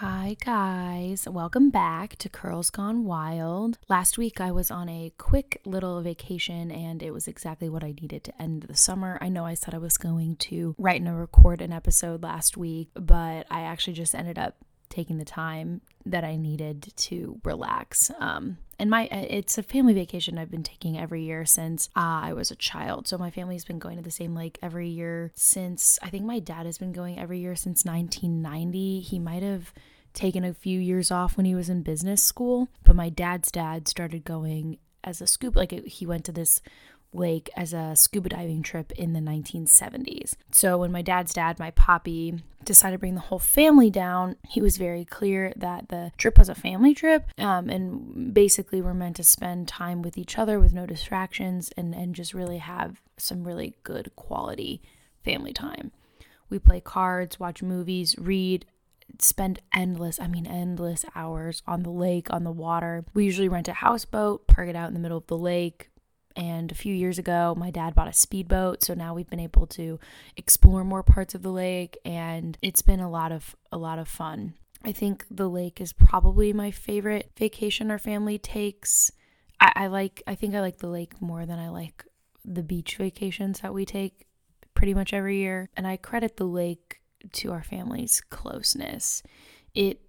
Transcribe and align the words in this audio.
Hi, 0.00 0.34
guys. 0.42 1.28
Welcome 1.28 1.68
back 1.68 2.16
to 2.20 2.30
Curls 2.30 2.70
Gone 2.70 3.04
Wild. 3.04 3.76
Last 3.86 4.16
week 4.16 4.40
I 4.40 4.50
was 4.50 4.70
on 4.70 4.88
a 4.88 5.12
quick 5.18 5.60
little 5.66 6.00
vacation 6.00 6.70
and 6.70 7.02
it 7.02 7.10
was 7.10 7.28
exactly 7.28 7.68
what 7.68 7.84
I 7.84 7.92
needed 8.00 8.24
to 8.24 8.42
end 8.42 8.62
the 8.62 8.74
summer. 8.74 9.18
I 9.20 9.28
know 9.28 9.44
I 9.44 9.52
said 9.52 9.74
I 9.74 9.78
was 9.78 9.98
going 9.98 10.36
to 10.36 10.74
write 10.78 11.02
and 11.02 11.20
record 11.20 11.60
an 11.60 11.70
episode 11.70 12.22
last 12.22 12.56
week, 12.56 12.88
but 12.94 13.46
I 13.50 13.60
actually 13.60 13.92
just 13.92 14.14
ended 14.14 14.38
up 14.38 14.56
taking 14.88 15.18
the 15.18 15.24
time 15.26 15.82
that 16.06 16.24
I 16.24 16.36
needed 16.36 16.94
to 16.96 17.38
relax. 17.44 18.10
Um, 18.18 18.56
and 18.80 18.88
my 18.88 19.02
it's 19.04 19.58
a 19.58 19.62
family 19.62 19.92
vacation 19.92 20.38
I've 20.38 20.50
been 20.50 20.62
taking 20.62 20.98
every 20.98 21.22
year 21.22 21.44
since 21.44 21.90
uh, 21.94 22.22
I 22.24 22.32
was 22.32 22.50
a 22.50 22.56
child. 22.56 23.06
So 23.06 23.18
my 23.18 23.30
family's 23.30 23.64
been 23.64 23.78
going 23.78 23.98
to 23.98 24.02
the 24.02 24.10
same 24.10 24.34
lake 24.34 24.58
every 24.62 24.88
year 24.88 25.32
since 25.34 25.98
I 26.02 26.08
think 26.08 26.24
my 26.24 26.38
dad 26.38 26.64
has 26.64 26.78
been 26.78 26.92
going 26.92 27.18
every 27.18 27.40
year 27.40 27.54
since 27.54 27.84
1990. 27.84 29.00
He 29.00 29.18
might 29.18 29.42
have 29.42 29.74
taken 30.14 30.44
a 30.44 30.54
few 30.54 30.80
years 30.80 31.10
off 31.10 31.36
when 31.36 31.44
he 31.44 31.54
was 31.54 31.68
in 31.68 31.82
business 31.82 32.22
school, 32.22 32.68
but 32.82 32.96
my 32.96 33.10
dad's 33.10 33.50
dad 33.52 33.86
started 33.86 34.24
going 34.24 34.78
as 35.04 35.20
a 35.20 35.26
scoop 35.26 35.56
like 35.56 35.74
it, 35.74 35.86
he 35.86 36.06
went 36.06 36.24
to 36.24 36.32
this 36.32 36.62
lake 37.12 37.50
as 37.56 37.72
a 37.72 37.94
scuba 37.96 38.28
diving 38.28 38.62
trip 38.62 38.92
in 38.92 39.12
the 39.12 39.20
1970s. 39.20 40.34
So 40.52 40.78
when 40.78 40.92
my 40.92 41.02
dad's 41.02 41.32
dad, 41.32 41.58
my 41.58 41.70
poppy, 41.72 42.42
decided 42.64 42.96
to 42.96 42.98
bring 42.98 43.14
the 43.14 43.20
whole 43.20 43.38
family 43.38 43.90
down, 43.90 44.36
he 44.48 44.60
was 44.60 44.76
very 44.76 45.04
clear 45.04 45.52
that 45.56 45.88
the 45.88 46.12
trip 46.18 46.38
was 46.38 46.48
a 46.48 46.54
family 46.54 46.94
trip 46.94 47.26
um, 47.38 47.68
and 47.68 48.32
basically 48.34 48.82
we're 48.82 48.94
meant 48.94 49.16
to 49.16 49.24
spend 49.24 49.66
time 49.66 50.02
with 50.02 50.18
each 50.18 50.38
other 50.38 50.60
with 50.60 50.72
no 50.72 50.86
distractions 50.86 51.70
and, 51.76 51.94
and 51.94 52.14
just 52.14 52.34
really 52.34 52.58
have 52.58 53.00
some 53.16 53.44
really 53.44 53.74
good 53.82 54.14
quality 54.16 54.82
family 55.24 55.52
time. 55.52 55.90
We 56.48 56.58
play 56.58 56.80
cards, 56.80 57.38
watch 57.38 57.62
movies, 57.62 58.16
read, 58.18 58.66
spend 59.18 59.60
endless, 59.72 60.20
I 60.20 60.26
mean, 60.26 60.46
endless 60.46 61.04
hours 61.14 61.62
on 61.66 61.82
the 61.82 61.90
lake, 61.90 62.28
on 62.30 62.44
the 62.44 62.50
water. 62.50 63.04
We 63.14 63.24
usually 63.24 63.48
rent 63.48 63.68
a 63.68 63.72
houseboat, 63.72 64.46
park 64.46 64.68
it 64.68 64.76
out 64.76 64.88
in 64.88 64.94
the 64.94 65.00
middle 65.00 65.18
of 65.18 65.26
the 65.26 65.38
lake, 65.38 65.89
and 66.36 66.70
a 66.70 66.74
few 66.74 66.94
years 66.94 67.18
ago, 67.18 67.54
my 67.56 67.70
dad 67.70 67.94
bought 67.94 68.08
a 68.08 68.12
speedboat, 68.12 68.82
so 68.84 68.94
now 68.94 69.14
we've 69.14 69.28
been 69.28 69.40
able 69.40 69.66
to 69.68 69.98
explore 70.36 70.84
more 70.84 71.02
parts 71.02 71.34
of 71.34 71.42
the 71.42 71.50
lake, 71.52 71.98
and 72.04 72.56
it's 72.62 72.82
been 72.82 73.00
a 73.00 73.10
lot 73.10 73.32
of 73.32 73.56
a 73.72 73.78
lot 73.78 73.98
of 73.98 74.08
fun. 74.08 74.54
I 74.84 74.92
think 74.92 75.26
the 75.30 75.48
lake 75.48 75.80
is 75.80 75.92
probably 75.92 76.52
my 76.52 76.70
favorite 76.70 77.32
vacation 77.36 77.90
our 77.90 77.98
family 77.98 78.38
takes. 78.38 79.10
I, 79.60 79.72
I 79.76 79.86
like 79.88 80.22
I 80.26 80.34
think 80.34 80.54
I 80.54 80.60
like 80.60 80.78
the 80.78 80.88
lake 80.88 81.20
more 81.20 81.46
than 81.46 81.58
I 81.58 81.68
like 81.68 82.04
the 82.44 82.62
beach 82.62 82.96
vacations 82.96 83.60
that 83.60 83.74
we 83.74 83.84
take 83.84 84.26
pretty 84.74 84.94
much 84.94 85.12
every 85.12 85.36
year. 85.36 85.68
And 85.76 85.86
I 85.86 85.96
credit 85.96 86.36
the 86.36 86.46
lake 86.46 87.00
to 87.32 87.52
our 87.52 87.62
family's 87.62 88.20
closeness. 88.20 89.22
It 89.74 90.00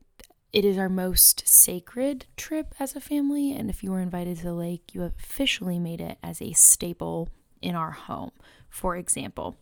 it 0.54 0.66
is 0.66 0.78
our 0.78 0.90
most 0.90 1.48
sacred 1.48 2.26
trip 2.36 2.76
as 2.80 2.96
a 2.96 3.02
family, 3.02 3.52
and 3.52 3.70
if 3.70 3.84
you 3.84 3.92
were 3.92 4.02
invited 4.02 4.38
to 4.38 4.44
the 4.44 4.54
lake, 4.54 4.94
you 4.94 5.02
have 5.02 5.14
officially 5.18 5.80
made 5.80 6.02
it 6.02 6.18
as 6.22 6.42
a 6.42 6.52
staple 6.54 7.30
in 7.62 7.76
our 7.76 7.92
home. 7.92 8.32
For 8.70 8.96
example, 8.96 9.58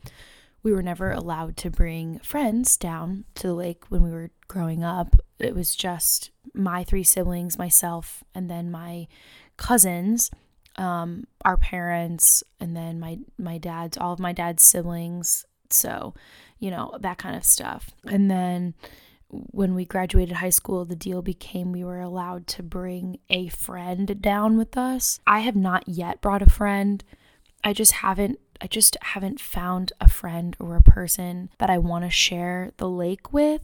we 0.63 0.73
were 0.73 0.81
never 0.81 1.11
allowed 1.11 1.57
to 1.57 1.69
bring 1.69 2.19
friends 2.19 2.75
down 2.75 3.25
to 3.35 3.47
the 3.47 3.53
lake 3.53 3.85
when 3.89 4.03
we 4.03 4.11
were 4.11 4.31
growing 4.47 4.83
up. 4.83 5.15
It 5.37 5.55
was 5.55 5.75
just 5.75 6.31
my 6.53 6.83
three 6.83 7.03
siblings, 7.03 7.57
myself, 7.57 8.23
and 8.33 8.49
then 8.49 8.71
my 8.71 9.07
cousins, 9.57 10.31
um, 10.75 11.25
our 11.45 11.57
parents, 11.57 12.43
and 12.59 12.75
then 12.75 12.99
my 12.99 13.19
my 13.37 13.57
dad's 13.57 13.97
all 13.97 14.13
of 14.13 14.19
my 14.19 14.33
dad's 14.33 14.63
siblings. 14.63 15.45
So, 15.69 16.13
you 16.57 16.71
know, 16.71 16.97
that 16.99 17.19
kind 17.19 17.35
of 17.35 17.45
stuff. 17.45 17.91
And 18.05 18.29
then 18.29 18.73
when 19.29 19.75
we 19.75 19.85
graduated 19.85 20.37
high 20.37 20.49
school, 20.49 20.85
the 20.85 20.95
deal 20.95 21.21
became 21.21 21.71
we 21.71 21.83
were 21.83 22.01
allowed 22.01 22.47
to 22.47 22.63
bring 22.63 23.19
a 23.29 23.47
friend 23.49 24.21
down 24.21 24.57
with 24.57 24.77
us. 24.77 25.19
I 25.27 25.39
have 25.39 25.55
not 25.55 25.87
yet 25.87 26.21
brought 26.21 26.41
a 26.41 26.49
friend. 26.49 27.03
I 27.63 27.73
just 27.73 27.93
haven't 27.93 28.39
I 28.61 28.67
just 28.67 28.97
haven't 29.01 29.39
found 29.39 29.93
a 30.01 30.09
friend 30.09 30.55
or 30.59 30.75
a 30.75 30.83
person 30.83 31.49
that 31.59 31.69
I 31.69 31.77
want 31.77 32.03
to 32.03 32.09
share 32.09 32.73
the 32.75 32.89
lake 32.89 33.31
with. 33.31 33.61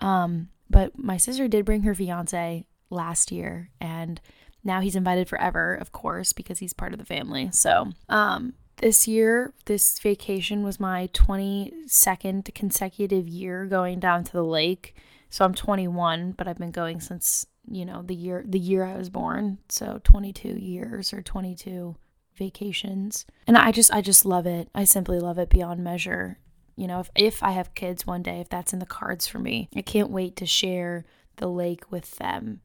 Um, 0.00 0.48
but 0.68 0.98
my 0.98 1.16
sister 1.16 1.46
did 1.46 1.64
bring 1.64 1.82
her 1.82 1.94
fiance 1.94 2.66
last 2.90 3.30
year 3.30 3.70
and 3.80 4.20
now 4.64 4.80
he's 4.80 4.96
invited 4.96 5.28
forever, 5.28 5.74
of 5.74 5.92
course, 5.92 6.32
because 6.32 6.58
he's 6.58 6.72
part 6.72 6.92
of 6.92 6.98
the 6.98 7.04
family. 7.04 7.50
So, 7.52 7.92
um, 8.08 8.54
this 8.78 9.06
year, 9.06 9.52
this 9.66 9.98
vacation 9.98 10.62
was 10.62 10.80
my 10.80 11.08
22nd 11.12 12.54
consecutive 12.54 13.28
year 13.28 13.66
going 13.66 14.00
down 14.00 14.24
to 14.24 14.32
the 14.32 14.44
lake. 14.44 14.94
So 15.30 15.44
I'm 15.44 15.54
21, 15.54 16.32
but 16.32 16.48
I've 16.48 16.58
been 16.58 16.70
going 16.70 17.00
since, 17.00 17.46
you 17.70 17.84
know, 17.84 18.02
the 18.02 18.14
year 18.14 18.44
the 18.46 18.58
year 18.58 18.84
I 18.84 18.96
was 18.96 19.10
born. 19.10 19.58
So 19.68 20.00
22 20.04 20.48
years 20.48 21.12
or 21.12 21.22
22 21.22 21.96
vacations. 22.36 23.26
And 23.46 23.56
I 23.56 23.72
just 23.72 23.92
I 23.92 24.00
just 24.00 24.24
love 24.24 24.46
it. 24.46 24.68
I 24.74 24.84
simply 24.84 25.18
love 25.20 25.38
it 25.38 25.50
beyond 25.50 25.84
measure. 25.84 26.38
You 26.76 26.86
know, 26.86 27.00
if 27.00 27.10
if 27.14 27.42
I 27.42 27.50
have 27.50 27.74
kids 27.74 28.06
one 28.06 28.22
day, 28.22 28.40
if 28.40 28.48
that's 28.48 28.72
in 28.72 28.78
the 28.78 28.86
cards 28.86 29.26
for 29.26 29.38
me, 29.38 29.68
I 29.76 29.82
can't 29.82 30.10
wait 30.10 30.36
to 30.36 30.46
share 30.46 31.04
the 31.36 31.48
lake 31.48 31.90
with 31.90 32.16
them. 32.16 32.60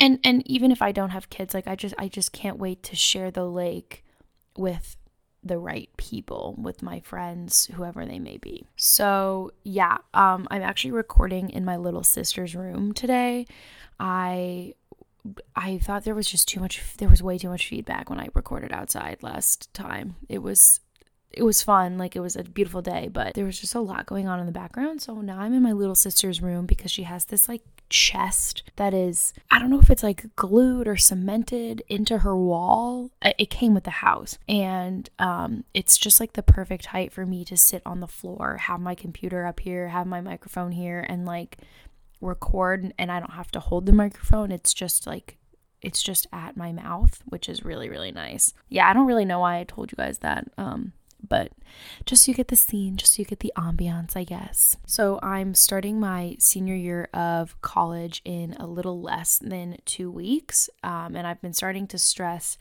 And 0.00 0.18
and 0.24 0.46
even 0.46 0.72
if 0.72 0.82
I 0.82 0.90
don't 0.90 1.10
have 1.10 1.30
kids, 1.30 1.54
like 1.54 1.68
I 1.68 1.76
just 1.76 1.94
I 1.98 2.08
just 2.08 2.32
can't 2.32 2.58
wait 2.58 2.82
to 2.84 2.96
share 2.96 3.30
the 3.30 3.44
lake 3.44 4.04
with 4.56 4.96
the 5.48 5.58
right 5.58 5.88
people 5.96 6.54
with 6.56 6.82
my 6.82 7.00
friends, 7.00 7.66
whoever 7.74 8.06
they 8.06 8.18
may 8.18 8.36
be. 8.36 8.66
So, 8.76 9.52
yeah, 9.64 9.98
um, 10.14 10.46
I'm 10.50 10.62
actually 10.62 10.92
recording 10.92 11.50
in 11.50 11.64
my 11.64 11.76
little 11.76 12.04
sister's 12.04 12.54
room 12.54 12.92
today. 12.92 13.46
I 13.98 14.74
I 15.56 15.78
thought 15.78 16.04
there 16.04 16.14
was 16.14 16.30
just 16.30 16.48
too 16.48 16.60
much 16.60 16.82
there 16.98 17.08
was 17.08 17.22
way 17.22 17.38
too 17.38 17.48
much 17.48 17.66
feedback 17.68 18.08
when 18.08 18.20
I 18.20 18.28
recorded 18.34 18.72
outside 18.72 19.18
last 19.22 19.72
time. 19.74 20.16
It 20.28 20.38
was 20.38 20.80
it 21.30 21.42
was 21.42 21.62
fun, 21.62 21.98
like 21.98 22.16
it 22.16 22.20
was 22.20 22.36
a 22.36 22.44
beautiful 22.44 22.80
day, 22.80 23.08
but 23.12 23.34
there 23.34 23.44
was 23.44 23.60
just 23.60 23.74
a 23.74 23.80
lot 23.80 24.06
going 24.06 24.28
on 24.28 24.40
in 24.40 24.46
the 24.46 24.52
background. 24.52 25.02
So 25.02 25.20
now 25.20 25.38
I'm 25.40 25.52
in 25.52 25.62
my 25.62 25.72
little 25.72 25.94
sister's 25.94 26.40
room 26.40 26.66
because 26.66 26.90
she 26.90 27.02
has 27.02 27.26
this 27.26 27.48
like 27.48 27.62
chest 27.88 28.62
that 28.76 28.94
is, 28.94 29.32
I 29.50 29.58
don't 29.58 29.70
know 29.70 29.80
if 29.80 29.90
it's 29.90 30.02
like 30.02 30.34
glued 30.36 30.86
or 30.86 30.96
cemented 30.96 31.82
into 31.88 32.18
her 32.18 32.36
wall. 32.36 33.10
It 33.22 33.50
came 33.50 33.74
with 33.74 33.84
the 33.84 33.90
house. 33.90 34.38
And 34.48 35.08
um, 35.18 35.64
it's 35.74 35.98
just 35.98 36.20
like 36.20 36.34
the 36.34 36.42
perfect 36.42 36.86
height 36.86 37.12
for 37.12 37.26
me 37.26 37.44
to 37.46 37.56
sit 37.56 37.82
on 37.84 38.00
the 38.00 38.06
floor, 38.06 38.56
have 38.58 38.80
my 38.80 38.94
computer 38.94 39.46
up 39.46 39.60
here, 39.60 39.88
have 39.88 40.06
my 40.06 40.20
microphone 40.20 40.72
here, 40.72 41.04
and 41.08 41.26
like 41.26 41.58
record. 42.20 42.92
And 42.98 43.10
I 43.10 43.20
don't 43.20 43.32
have 43.32 43.50
to 43.52 43.60
hold 43.60 43.86
the 43.86 43.92
microphone. 43.92 44.52
It's 44.52 44.74
just 44.74 45.06
like, 45.06 45.36
it's 45.80 46.02
just 46.02 46.26
at 46.32 46.56
my 46.56 46.72
mouth, 46.72 47.22
which 47.26 47.48
is 47.48 47.64
really, 47.64 47.88
really 47.88 48.12
nice. 48.12 48.52
Yeah, 48.68 48.88
I 48.88 48.92
don't 48.92 49.06
really 49.06 49.24
know 49.24 49.40
why 49.40 49.58
I 49.60 49.64
told 49.64 49.92
you 49.92 49.96
guys 49.96 50.18
that. 50.18 50.48
Um, 50.58 50.92
but 51.26 51.52
just 52.06 52.24
so 52.24 52.30
you 52.30 52.36
get 52.36 52.48
the 52.48 52.56
scene, 52.56 52.96
just 52.96 53.14
so 53.14 53.22
you 53.22 53.26
get 53.26 53.40
the 53.40 53.52
ambiance, 53.56 54.16
I 54.16 54.24
guess. 54.24 54.76
So 54.86 55.18
I'm 55.22 55.54
starting 55.54 56.00
my 56.00 56.36
senior 56.38 56.74
year 56.74 57.08
of 57.12 57.60
college 57.62 58.22
in 58.24 58.54
a 58.58 58.66
little 58.66 59.00
less 59.00 59.38
than 59.38 59.78
two 59.84 60.10
weeks, 60.10 60.70
um, 60.82 61.16
and 61.16 61.26
I've 61.26 61.42
been 61.42 61.52
starting 61.52 61.86
to 61.88 61.98
stress 61.98 62.58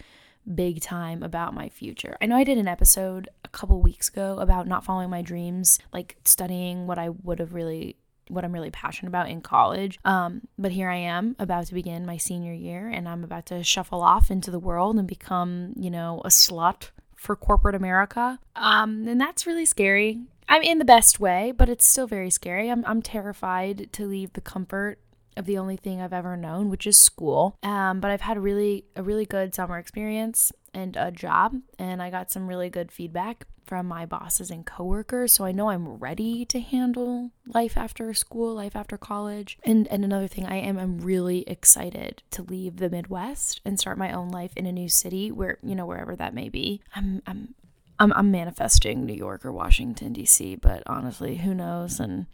big 0.55 0.81
time 0.81 1.23
about 1.23 1.53
my 1.53 1.69
future. 1.69 2.17
I 2.21 2.25
know 2.25 2.37
I 2.37 2.43
did 2.43 2.57
an 2.57 2.67
episode 2.67 3.29
a 3.43 3.49
couple 3.49 3.81
weeks 3.81 4.07
ago 4.07 4.37
about 4.39 4.67
not 4.67 4.85
following 4.85 5.09
my 5.09 5.21
dreams, 5.21 5.79
like 5.91 6.17
studying 6.23 6.87
what 6.87 6.97
I 6.97 7.09
would 7.09 7.39
have 7.39 7.53
really 7.53 7.97
what 8.29 8.43
I'm 8.43 8.51
really 8.51 8.71
passionate 8.71 9.07
about 9.07 9.29
in 9.29 9.39
college. 9.39 9.99
Um, 10.03 10.41
but 10.57 10.73
here 10.73 10.89
I 10.89 10.97
am 10.97 11.37
about 11.39 11.67
to 11.67 11.73
begin 11.73 12.05
my 12.05 12.17
senior 12.17 12.53
year 12.53 12.89
and 12.89 13.07
I'm 13.07 13.23
about 13.23 13.45
to 13.47 13.63
shuffle 13.63 14.01
off 14.01 14.29
into 14.29 14.51
the 14.51 14.59
world 14.59 14.97
and 14.97 15.07
become, 15.07 15.71
you 15.77 15.89
know, 15.89 16.21
a 16.25 16.27
slut 16.27 16.89
for 17.27 17.35
corporate 17.35 17.75
America. 17.75 18.39
Um, 18.55 19.05
and 19.05 19.19
that's 19.19 19.45
really 19.45 19.65
scary. 19.65 20.21
I'm 20.47 20.63
in 20.63 20.79
the 20.79 20.85
best 20.85 21.19
way, 21.19 21.51
but 21.51 21.67
it's 21.67 21.85
still 21.85 22.07
very 22.07 22.29
scary. 22.29 22.71
I'm, 22.71 22.85
I'm 22.85 23.01
terrified 23.01 23.89
to 23.91 24.07
leave 24.07 24.31
the 24.31 24.41
comfort 24.41 24.97
of 25.35 25.45
the 25.45 25.57
only 25.57 25.75
thing 25.75 26.01
I've 26.01 26.13
ever 26.13 26.37
known, 26.37 26.69
which 26.69 26.87
is 26.87 26.97
school. 26.97 27.57
Um, 27.61 27.99
but 27.99 28.11
I've 28.11 28.21
had 28.21 28.37
a 28.37 28.39
really 28.39 28.85
a 28.95 29.03
really 29.03 29.25
good 29.25 29.53
summer 29.53 29.77
experience 29.77 30.53
and 30.77 30.95
a 30.95 31.11
job, 31.11 31.55
and 31.79 32.03
I 32.03 32.11
got 32.11 32.29
some 32.31 32.47
really 32.47 32.69
good 32.69 32.91
feedback 32.91 33.47
from 33.65 33.87
my 33.87 34.05
bosses 34.05 34.51
and 34.51 34.63
coworkers. 34.63 35.33
So 35.33 35.43
I 35.43 35.51
know 35.51 35.69
I'm 35.69 35.87
ready 35.97 36.45
to 36.45 36.59
handle 36.59 37.31
life 37.47 37.75
after 37.75 38.13
school, 38.13 38.53
life 38.53 38.75
after 38.75 38.95
college. 38.95 39.57
And 39.63 39.87
and 39.87 40.05
another 40.05 40.27
thing 40.27 40.45
I 40.45 40.57
am 40.57 40.77
I'm 40.77 40.99
really 40.99 41.43
excited 41.47 42.21
to 42.31 42.43
leave 42.43 42.77
the 42.77 42.89
Midwest 42.89 43.59
and 43.65 43.79
start 43.79 43.97
my 43.97 44.11
own 44.11 44.29
life 44.29 44.51
in 44.55 44.67
a 44.67 44.71
new 44.71 44.87
city 44.87 45.31
where, 45.31 45.57
you 45.63 45.75
know, 45.75 45.87
wherever 45.87 46.15
that 46.15 46.35
may 46.35 46.47
be. 46.47 46.81
I'm 46.95 47.23
I'm 47.25 47.55
I'm, 47.99 48.13
I'm 48.13 48.29
manifesting 48.29 49.05
New 49.05 49.15
York 49.15 49.43
or 49.43 49.51
Washington 49.51 50.13
D.C., 50.13 50.57
but 50.57 50.83
honestly, 50.85 51.37
who 51.37 51.55
knows 51.55 51.99
and 51.99 52.27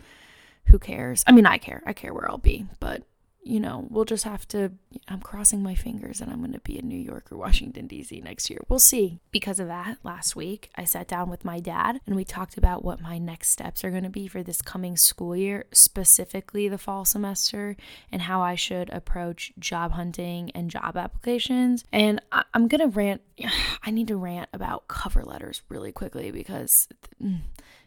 who 0.65 0.77
cares? 0.77 1.23
I 1.25 1.31
mean, 1.31 1.45
I 1.45 1.57
care. 1.57 1.81
I 1.85 1.93
care 1.93 2.13
where 2.13 2.29
I'll 2.29 2.37
be, 2.37 2.65
but 2.81 3.03
you 3.43 3.59
know, 3.59 3.85
we'll 3.89 4.05
just 4.05 4.23
have 4.23 4.47
to. 4.49 4.71
I'm 5.07 5.19
crossing 5.19 5.61
my 5.61 5.75
fingers 5.75 6.21
and 6.21 6.31
I'm 6.31 6.39
going 6.39 6.53
to 6.53 6.59
be 6.59 6.79
in 6.79 6.87
New 6.87 6.99
York 6.99 7.31
or 7.31 7.37
Washington, 7.37 7.87
D.C. 7.87 8.21
next 8.21 8.49
year. 8.49 8.59
We'll 8.69 8.79
see. 8.79 9.19
Because 9.31 9.59
of 9.59 9.67
that, 9.67 9.97
last 10.03 10.35
week 10.35 10.69
I 10.75 10.85
sat 10.85 11.07
down 11.07 11.29
with 11.29 11.43
my 11.43 11.59
dad 11.59 11.99
and 12.07 12.15
we 12.15 12.23
talked 12.23 12.57
about 12.57 12.85
what 12.85 13.01
my 13.01 13.17
next 13.17 13.49
steps 13.49 13.83
are 13.83 13.91
going 13.91 14.03
to 14.03 14.09
be 14.09 14.27
for 14.27 14.43
this 14.43 14.61
coming 14.61 14.95
school 14.95 15.35
year, 15.35 15.65
specifically 15.73 16.69
the 16.69 16.77
fall 16.77 17.03
semester, 17.05 17.75
and 18.11 18.23
how 18.23 18.41
I 18.41 18.55
should 18.55 18.89
approach 18.91 19.51
job 19.59 19.91
hunting 19.91 20.51
and 20.51 20.71
job 20.71 20.95
applications. 20.95 21.83
And 21.91 22.21
I- 22.31 22.45
am 22.53 22.67
going 22.67 22.81
to 22.81 22.95
rant. 22.95 23.21
I 23.83 23.91
need 23.91 24.07
to 24.07 24.15
rant 24.15 24.49
about 24.53 24.87
cover 24.87 25.23
letters 25.23 25.61
really 25.67 25.91
quickly 25.91 26.31
because 26.31 26.87
mm, 27.21 27.39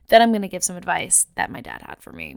then 0.08 0.20
I'm 0.20 0.32
going 0.32 0.42
to 0.42 0.48
give 0.48 0.64
some 0.64 0.76
advice 0.76 1.26
that 1.36 1.50
my 1.50 1.62
dad 1.62 1.82
had 1.82 2.02
for 2.02 2.12
me 2.12 2.36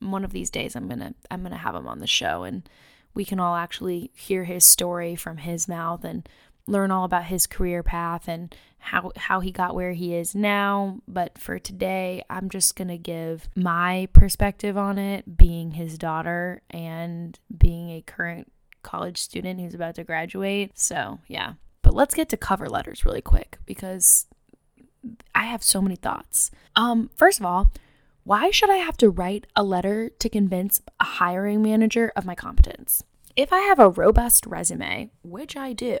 one 0.00 0.24
of 0.24 0.32
these 0.32 0.50
days 0.50 0.76
I'm 0.76 0.88
going 0.88 1.00
to 1.00 1.14
I'm 1.30 1.40
going 1.40 1.52
to 1.52 1.58
have 1.58 1.74
him 1.74 1.88
on 1.88 1.98
the 1.98 2.06
show 2.06 2.44
and 2.44 2.68
we 3.14 3.24
can 3.24 3.40
all 3.40 3.56
actually 3.56 4.10
hear 4.14 4.44
his 4.44 4.64
story 4.64 5.16
from 5.16 5.38
his 5.38 5.66
mouth 5.66 6.04
and 6.04 6.28
learn 6.66 6.90
all 6.90 7.04
about 7.04 7.24
his 7.24 7.46
career 7.46 7.82
path 7.82 8.28
and 8.28 8.54
how 8.78 9.10
how 9.16 9.40
he 9.40 9.50
got 9.50 9.74
where 9.74 9.92
he 9.92 10.14
is 10.14 10.34
now. 10.34 11.00
But 11.08 11.38
for 11.38 11.58
today 11.58 12.22
I'm 12.30 12.48
just 12.48 12.76
going 12.76 12.88
to 12.88 12.98
give 12.98 13.48
my 13.56 14.08
perspective 14.12 14.76
on 14.76 14.98
it 14.98 15.36
being 15.36 15.72
his 15.72 15.98
daughter 15.98 16.62
and 16.70 17.38
being 17.56 17.90
a 17.90 18.02
current 18.02 18.52
college 18.82 19.18
student 19.18 19.60
who's 19.60 19.74
about 19.74 19.96
to 19.96 20.04
graduate. 20.04 20.78
So 20.78 21.18
yeah. 21.26 21.54
But 21.82 21.94
let's 21.94 22.14
get 22.14 22.28
to 22.30 22.36
cover 22.36 22.68
letters 22.68 23.04
really 23.04 23.22
quick 23.22 23.58
because 23.64 24.26
I 25.34 25.44
have 25.44 25.62
so 25.62 25.80
many 25.80 25.96
thoughts. 25.96 26.50
Um 26.76 27.10
first 27.16 27.40
of 27.40 27.46
all 27.46 27.72
why 28.28 28.50
should 28.50 28.68
I 28.68 28.76
have 28.76 28.98
to 28.98 29.08
write 29.08 29.46
a 29.56 29.62
letter 29.62 30.10
to 30.10 30.28
convince 30.28 30.82
a 31.00 31.04
hiring 31.04 31.62
manager 31.62 32.12
of 32.14 32.26
my 32.26 32.34
competence? 32.34 33.02
If 33.36 33.54
I 33.54 33.60
have 33.60 33.78
a 33.78 33.88
robust 33.88 34.44
resume, 34.44 35.10
which 35.22 35.56
I 35.56 35.72
do, 35.72 35.96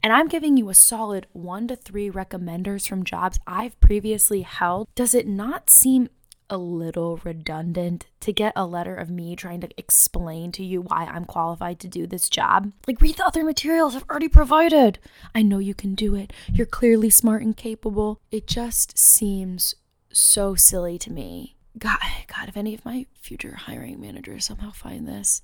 and 0.00 0.12
I'm 0.12 0.28
giving 0.28 0.56
you 0.56 0.68
a 0.68 0.74
solid 0.74 1.26
one 1.32 1.66
to 1.66 1.74
three 1.74 2.08
recommenders 2.08 2.88
from 2.88 3.02
jobs 3.02 3.40
I've 3.48 3.80
previously 3.80 4.42
held, 4.42 4.86
does 4.94 5.12
it 5.12 5.26
not 5.26 5.68
seem 5.68 6.08
a 6.48 6.56
little 6.56 7.18
redundant 7.24 8.06
to 8.20 8.32
get 8.32 8.52
a 8.54 8.64
letter 8.64 8.94
of 8.94 9.10
me 9.10 9.34
trying 9.34 9.60
to 9.62 9.68
explain 9.76 10.52
to 10.52 10.64
you 10.64 10.82
why 10.82 11.06
I'm 11.06 11.24
qualified 11.24 11.80
to 11.80 11.88
do 11.88 12.06
this 12.06 12.28
job. 12.28 12.70
Like, 12.86 13.00
read 13.00 13.16
the 13.16 13.26
other 13.26 13.42
materials 13.42 13.96
I've 13.96 14.08
already 14.08 14.28
provided. 14.28 15.00
I 15.34 15.42
know 15.42 15.58
you 15.58 15.74
can 15.74 15.96
do 15.96 16.14
it. 16.14 16.32
You're 16.46 16.64
clearly 16.64 17.10
smart 17.10 17.42
and 17.42 17.56
capable. 17.56 18.20
It 18.30 18.46
just 18.46 18.96
seems 18.96 19.74
so 20.12 20.54
silly 20.54 20.96
to 20.98 21.10
me 21.10 21.55
God, 21.78 21.98
God, 22.26 22.48
if 22.48 22.56
any 22.56 22.74
of 22.74 22.84
my 22.84 23.06
future 23.20 23.54
hiring 23.54 24.00
managers 24.00 24.44
somehow 24.44 24.70
find 24.70 25.06
this, 25.06 25.42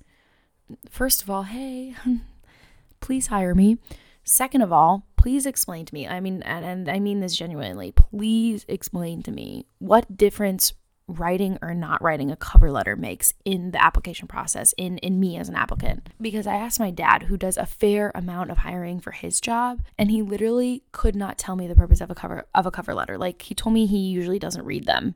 first 0.89 1.21
of 1.21 1.29
all, 1.29 1.43
hey, 1.43 1.95
please 2.99 3.27
hire 3.27 3.53
me. 3.53 3.77
Second 4.23 4.61
of 4.61 4.71
all, 4.71 5.05
please 5.17 5.45
explain 5.45 5.85
to 5.85 5.93
me. 5.93 6.07
I 6.07 6.19
mean, 6.19 6.41
and, 6.43 6.65
and 6.65 6.89
I 6.89 6.99
mean 6.99 7.19
this 7.19 7.35
genuinely. 7.35 7.91
Please 7.91 8.65
explain 8.67 9.21
to 9.23 9.31
me 9.31 9.67
what 9.79 10.17
difference 10.17 10.73
writing 11.07 11.57
or 11.61 11.73
not 11.73 12.01
writing 12.01 12.31
a 12.31 12.35
cover 12.35 12.71
letter 12.71 12.95
makes 12.95 13.33
in 13.43 13.71
the 13.71 13.83
application 13.83 14.27
process 14.27 14.73
in 14.77 14.97
in 14.99 15.19
me 15.19 15.35
as 15.35 15.49
an 15.49 15.55
applicant 15.55 16.07
because 16.21 16.47
i 16.47 16.55
asked 16.55 16.79
my 16.79 16.89
dad 16.89 17.23
who 17.23 17.35
does 17.35 17.57
a 17.57 17.65
fair 17.65 18.09
amount 18.15 18.49
of 18.49 18.59
hiring 18.59 19.01
for 19.01 19.11
his 19.11 19.41
job 19.41 19.81
and 19.97 20.09
he 20.09 20.21
literally 20.21 20.81
could 20.93 21.13
not 21.13 21.37
tell 21.37 21.57
me 21.57 21.67
the 21.67 21.75
purpose 21.75 21.99
of 21.99 22.09
a 22.09 22.15
cover 22.15 22.45
of 22.55 22.65
a 22.65 22.71
cover 22.71 22.93
letter 22.93 23.17
like 23.17 23.41
he 23.41 23.53
told 23.53 23.73
me 23.73 23.85
he 23.85 23.97
usually 23.97 24.39
doesn't 24.39 24.63
read 24.63 24.85
them 24.85 25.13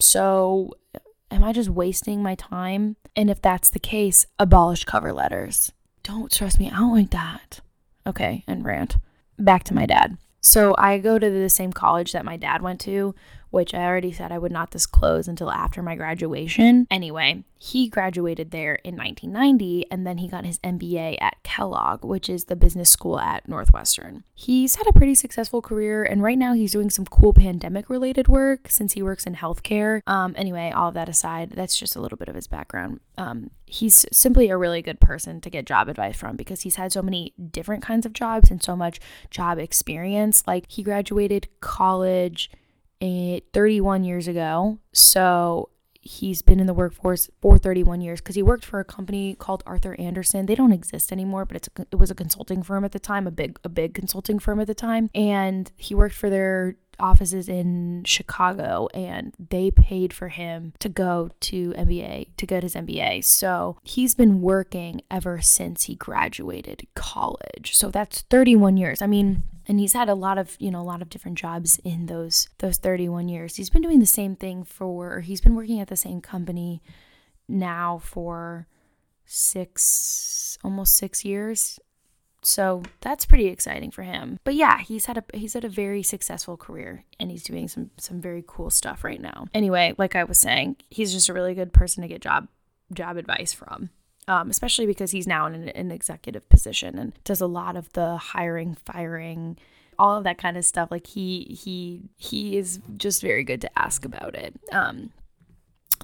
so, 0.00 0.72
am 1.30 1.44
I 1.44 1.52
just 1.52 1.70
wasting 1.70 2.22
my 2.22 2.34
time? 2.34 2.96
And 3.16 3.30
if 3.30 3.40
that's 3.40 3.70
the 3.70 3.78
case, 3.78 4.26
abolish 4.38 4.84
cover 4.84 5.12
letters. 5.12 5.72
Don't 6.02 6.32
stress 6.32 6.58
me 6.58 6.70
out 6.70 6.92
like 6.92 7.10
that. 7.10 7.60
Okay, 8.06 8.44
and 8.46 8.64
rant. 8.64 8.96
Back 9.38 9.64
to 9.64 9.74
my 9.74 9.86
dad. 9.86 10.18
So, 10.40 10.74
I 10.76 10.98
go 10.98 11.18
to 11.18 11.30
the 11.30 11.48
same 11.48 11.72
college 11.72 12.12
that 12.12 12.24
my 12.24 12.36
dad 12.36 12.62
went 12.62 12.80
to, 12.82 13.14
which 13.54 13.72
I 13.72 13.84
already 13.84 14.10
said 14.10 14.32
I 14.32 14.38
would 14.38 14.50
not 14.50 14.72
disclose 14.72 15.28
until 15.28 15.48
after 15.48 15.80
my 15.80 15.94
graduation. 15.94 16.88
Anyway, 16.90 17.44
he 17.56 17.88
graduated 17.88 18.50
there 18.50 18.74
in 18.82 18.96
1990 18.96 19.86
and 19.92 20.04
then 20.04 20.18
he 20.18 20.26
got 20.26 20.44
his 20.44 20.58
MBA 20.58 21.18
at 21.20 21.40
Kellogg, 21.44 22.04
which 22.04 22.28
is 22.28 22.46
the 22.46 22.56
business 22.56 22.90
school 22.90 23.20
at 23.20 23.48
Northwestern. 23.48 24.24
He's 24.34 24.74
had 24.74 24.88
a 24.88 24.92
pretty 24.92 25.14
successful 25.14 25.62
career 25.62 26.02
and 26.02 26.20
right 26.20 26.36
now 26.36 26.52
he's 26.52 26.72
doing 26.72 26.90
some 26.90 27.06
cool 27.06 27.32
pandemic 27.32 27.88
related 27.88 28.26
work 28.26 28.68
since 28.68 28.94
he 28.94 29.04
works 29.04 29.24
in 29.24 29.36
healthcare. 29.36 30.00
Um, 30.04 30.34
anyway, 30.36 30.72
all 30.74 30.88
of 30.88 30.94
that 30.94 31.08
aside, 31.08 31.50
that's 31.50 31.78
just 31.78 31.94
a 31.94 32.00
little 32.00 32.18
bit 32.18 32.28
of 32.28 32.34
his 32.34 32.48
background. 32.48 32.98
Um, 33.16 33.50
he's 33.66 34.04
simply 34.10 34.50
a 34.50 34.56
really 34.56 34.82
good 34.82 34.98
person 34.98 35.40
to 35.40 35.48
get 35.48 35.64
job 35.64 35.88
advice 35.88 36.16
from 36.16 36.34
because 36.34 36.62
he's 36.62 36.74
had 36.74 36.92
so 36.92 37.02
many 37.02 37.32
different 37.52 37.84
kinds 37.84 38.04
of 38.04 38.14
jobs 38.14 38.50
and 38.50 38.60
so 38.60 38.74
much 38.74 38.98
job 39.30 39.60
experience. 39.60 40.42
Like 40.44 40.64
he 40.68 40.82
graduated 40.82 41.46
college 41.60 42.50
31 43.52 44.04
years 44.04 44.28
ago. 44.28 44.78
So 44.92 45.70
he's 46.04 46.42
been 46.42 46.60
in 46.60 46.66
the 46.66 46.74
workforce 46.74 47.30
for 47.40 47.56
31 47.56 48.00
years 48.02 48.20
because 48.20 48.34
he 48.34 48.42
worked 48.42 48.64
for 48.64 48.78
a 48.78 48.84
company 48.84 49.34
called 49.34 49.62
Arthur 49.66 49.98
Andersen. 49.98 50.46
They 50.46 50.54
don't 50.54 50.72
exist 50.72 51.10
anymore, 51.10 51.44
but 51.44 51.56
it's 51.56 51.68
a, 51.76 51.86
it 51.90 51.96
was 51.96 52.10
a 52.10 52.14
consulting 52.14 52.62
firm 52.62 52.84
at 52.84 52.92
the 52.92 52.98
time, 52.98 53.26
a 53.26 53.30
big 53.30 53.58
a 53.64 53.68
big 53.68 53.94
consulting 53.94 54.38
firm 54.38 54.60
at 54.60 54.66
the 54.66 54.74
time, 54.74 55.10
and 55.14 55.72
he 55.76 55.94
worked 55.94 56.14
for 56.14 56.28
their 56.28 56.76
offices 56.98 57.48
in 57.48 58.04
Chicago 58.04 58.88
and 58.94 59.34
they 59.38 59.70
paid 59.70 60.12
for 60.12 60.28
him 60.28 60.72
to 60.78 60.88
go 60.88 61.30
to 61.40 61.72
MBA 61.72 62.28
to 62.36 62.46
get 62.46 62.62
his 62.62 62.74
MBA. 62.74 63.24
So 63.24 63.78
he's 63.82 64.14
been 64.14 64.40
working 64.40 65.02
ever 65.10 65.40
since 65.40 65.84
he 65.84 65.94
graduated 65.94 66.86
college. 66.94 67.74
So 67.74 67.90
that's 67.90 68.22
31 68.22 68.76
years. 68.76 69.02
I 69.02 69.06
mean, 69.06 69.42
and 69.66 69.80
he's 69.80 69.94
had 69.94 70.08
a 70.08 70.14
lot 70.14 70.38
of 70.38 70.56
you 70.58 70.70
know 70.70 70.80
a 70.80 70.82
lot 70.82 71.02
of 71.02 71.08
different 71.08 71.38
jobs 71.38 71.80
in 71.84 72.06
those 72.06 72.48
those 72.58 72.76
31 72.76 73.28
years 73.28 73.56
he's 73.56 73.70
been 73.70 73.82
doing 73.82 74.00
the 74.00 74.06
same 74.06 74.36
thing 74.36 74.64
for 74.64 75.20
he's 75.20 75.40
been 75.40 75.54
working 75.54 75.80
at 75.80 75.88
the 75.88 75.96
same 75.96 76.20
company 76.20 76.82
now 77.48 77.98
for 77.98 78.66
six 79.24 80.58
almost 80.62 80.96
six 80.96 81.24
years 81.24 81.78
so 82.46 82.82
that's 83.00 83.26
pretty 83.26 83.46
exciting 83.46 83.90
for 83.90 84.02
him 84.02 84.38
but 84.44 84.54
yeah 84.54 84.78
he's 84.78 85.06
had 85.06 85.18
a 85.18 85.24
he's 85.36 85.54
had 85.54 85.64
a 85.64 85.68
very 85.68 86.02
successful 86.02 86.56
career 86.56 87.04
and 87.18 87.30
he's 87.30 87.42
doing 87.42 87.68
some 87.68 87.90
some 87.96 88.20
very 88.20 88.44
cool 88.46 88.70
stuff 88.70 89.04
right 89.04 89.20
now 89.20 89.46
anyway 89.54 89.94
like 89.98 90.14
i 90.14 90.24
was 90.24 90.38
saying 90.38 90.76
he's 90.90 91.12
just 91.12 91.28
a 91.28 91.32
really 91.32 91.54
good 91.54 91.72
person 91.72 92.02
to 92.02 92.08
get 92.08 92.20
job 92.20 92.48
job 92.92 93.16
advice 93.16 93.52
from 93.52 93.90
um, 94.26 94.50
especially 94.50 94.86
because 94.86 95.10
he's 95.10 95.26
now 95.26 95.46
in 95.46 95.54
an, 95.54 95.68
an 95.70 95.90
executive 95.90 96.48
position 96.48 96.98
and 96.98 97.12
does 97.24 97.40
a 97.40 97.46
lot 97.46 97.76
of 97.76 97.92
the 97.92 98.16
hiring, 98.16 98.74
firing, 98.74 99.58
all 99.98 100.16
of 100.16 100.24
that 100.24 100.38
kind 100.38 100.56
of 100.56 100.64
stuff. 100.64 100.90
Like 100.90 101.06
he 101.06 101.58
he 101.60 102.08
he 102.16 102.56
is 102.56 102.80
just 102.96 103.20
very 103.20 103.44
good 103.44 103.60
to 103.60 103.78
ask 103.78 104.04
about 104.04 104.34
it. 104.34 104.58
Um, 104.72 105.10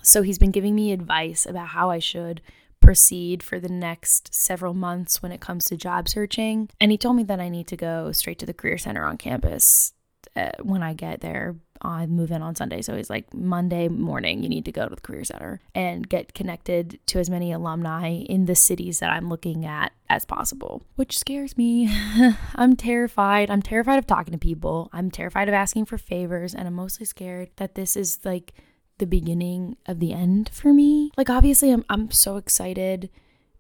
so 0.03 0.23
he's 0.23 0.39
been 0.39 0.51
giving 0.51 0.75
me 0.75 0.93
advice 0.93 1.47
about 1.47 1.69
how 1.69 1.91
I 1.91 1.99
should 1.99 2.41
proceed 2.81 3.43
for 3.43 3.61
the 3.61 3.69
next 3.69 4.35
several 4.35 4.75
months 4.75 5.23
when 5.23 5.33
it 5.33 5.41
comes 5.41 5.67
to 5.67 5.77
job 5.77 6.09
searching. 6.09 6.69
And 6.81 6.91
he 6.91 6.99
told 6.99 7.17
me 7.17 7.23
that 7.25 7.41
I 7.41 7.49
need 7.49 7.67
to 7.69 7.77
go 7.77 8.13
straight 8.13 8.39
to 8.41 8.47
the 8.47 8.55
career 8.55 8.79
center 8.79 9.05
on 9.05 9.17
campus 9.17 9.93
uh, 10.37 10.51
when 10.63 10.83
I 10.83 10.95
get 10.95 11.21
there 11.21 11.57
I 11.83 12.07
move 12.07 12.31
in 12.31 12.43
on 12.43 12.55
Sunday. 12.55 12.83
So 12.83 12.97
he's 12.97 13.09
like, 13.09 13.33
Monday 13.33 13.89
morning, 13.89 14.43
you 14.43 14.49
need 14.49 14.65
to 14.67 14.73
go 14.73 14.89
to 14.89 14.95
the 14.95 15.01
Career 15.01 15.25
Center 15.25 15.61
and 15.75 16.09
get 16.09 16.35
connected 16.35 16.99
to 17.07 17.19
as 17.19 17.31
many 17.31 17.53
alumni 17.53 18.11
in 18.11 18.45
the 18.45 18.55
cities 18.55 18.99
that 18.99 19.11
I'm 19.11 19.29
looking 19.29 19.65
at 19.65 19.93
as 20.09 20.27
possible, 20.27 20.83
which 20.97 21.19
scares 21.19 21.57
me. 21.57 21.89
I'm 22.55 22.77
terrified. 22.77 23.51
I'm 23.51 23.63
terrified 23.63 23.99
of 23.99 24.07
talking 24.07 24.33
to 24.33 24.39
people. 24.39 24.91
I'm 24.93 25.11
terrified 25.11 25.49
of 25.49 25.55
asking 25.55 25.87
for 25.87 25.97
favors. 25.97 26.55
And 26.55 26.69
I'm 26.69 26.75
mostly 26.75 27.07
scared 27.07 27.51
that 27.57 27.75
this 27.75 27.97
is 27.97 28.19
like 28.25 28.53
the 29.01 29.07
beginning 29.07 29.77
of 29.87 29.99
the 29.99 30.13
end 30.13 30.51
for 30.53 30.73
me. 30.73 31.11
Like, 31.17 31.29
obviously, 31.29 31.73
I'm, 31.73 31.85
I'm 31.91 32.11
so 32.13 32.37
excited 32.37 33.11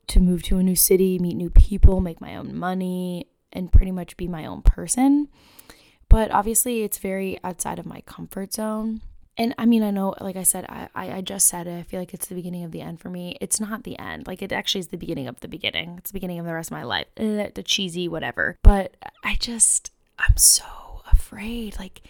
to 0.07 0.21
move 0.21 0.43
to 0.45 0.59
a 0.59 0.63
new 0.63 0.77
city, 0.77 1.19
meet 1.19 1.35
new 1.35 1.51
people, 1.51 2.01
make 2.01 2.21
my 2.21 2.37
own 2.37 2.55
money, 2.57 3.27
and 3.53 3.73
pretty 3.73 3.91
much 3.91 4.17
be 4.17 4.29
my 4.29 4.47
own 4.47 4.63
person. 4.63 5.29
But 6.09 6.31
obviously, 6.31 6.83
it's 6.83 6.99
very 6.99 7.39
outside 7.43 7.79
of 7.79 7.87
my 7.87 8.03
comfort 8.03 8.53
zone. 8.53 9.01
And 9.37 9.55
I 9.57 9.65
mean, 9.65 9.83
I 9.83 9.91
know, 9.91 10.15
like 10.21 10.37
I 10.37 10.43
said, 10.43 10.67
I, 10.69 10.89
I 10.95 11.21
just 11.23 11.49
said 11.49 11.67
it. 11.67 11.79
I 11.79 11.83
feel 11.83 11.99
like 11.99 12.13
it's 12.13 12.27
the 12.27 12.35
beginning 12.35 12.65
of 12.65 12.73
the 12.73 12.83
end 12.83 13.01
for 13.01 13.09
me. 13.09 13.39
It's 13.41 13.61
not 13.61 13.85
the 13.85 13.99
end. 13.99 14.27
Like, 14.27 14.43
it 14.43 14.53
actually 14.53 14.81
is 14.81 14.89
the 14.89 14.99
beginning 14.99 15.29
of 15.29 15.41
the 15.41 15.49
beginning. 15.49 15.95
It's 15.99 16.11
the 16.11 16.15
beginning 16.15 16.39
of 16.39 16.47
the 16.47 16.53
rest 16.53 16.71
of 16.71 16.77
my 16.77 16.83
life. 16.83 17.07
Eh, 17.17 17.49
the 17.55 17.63
cheesy, 17.63 18.07
whatever. 18.07 18.59
But 18.63 18.97
I 19.25 19.37
just, 19.37 19.93
I'm 20.19 20.37
so 20.37 21.03
afraid. 21.11 21.79
Like, 21.79 22.03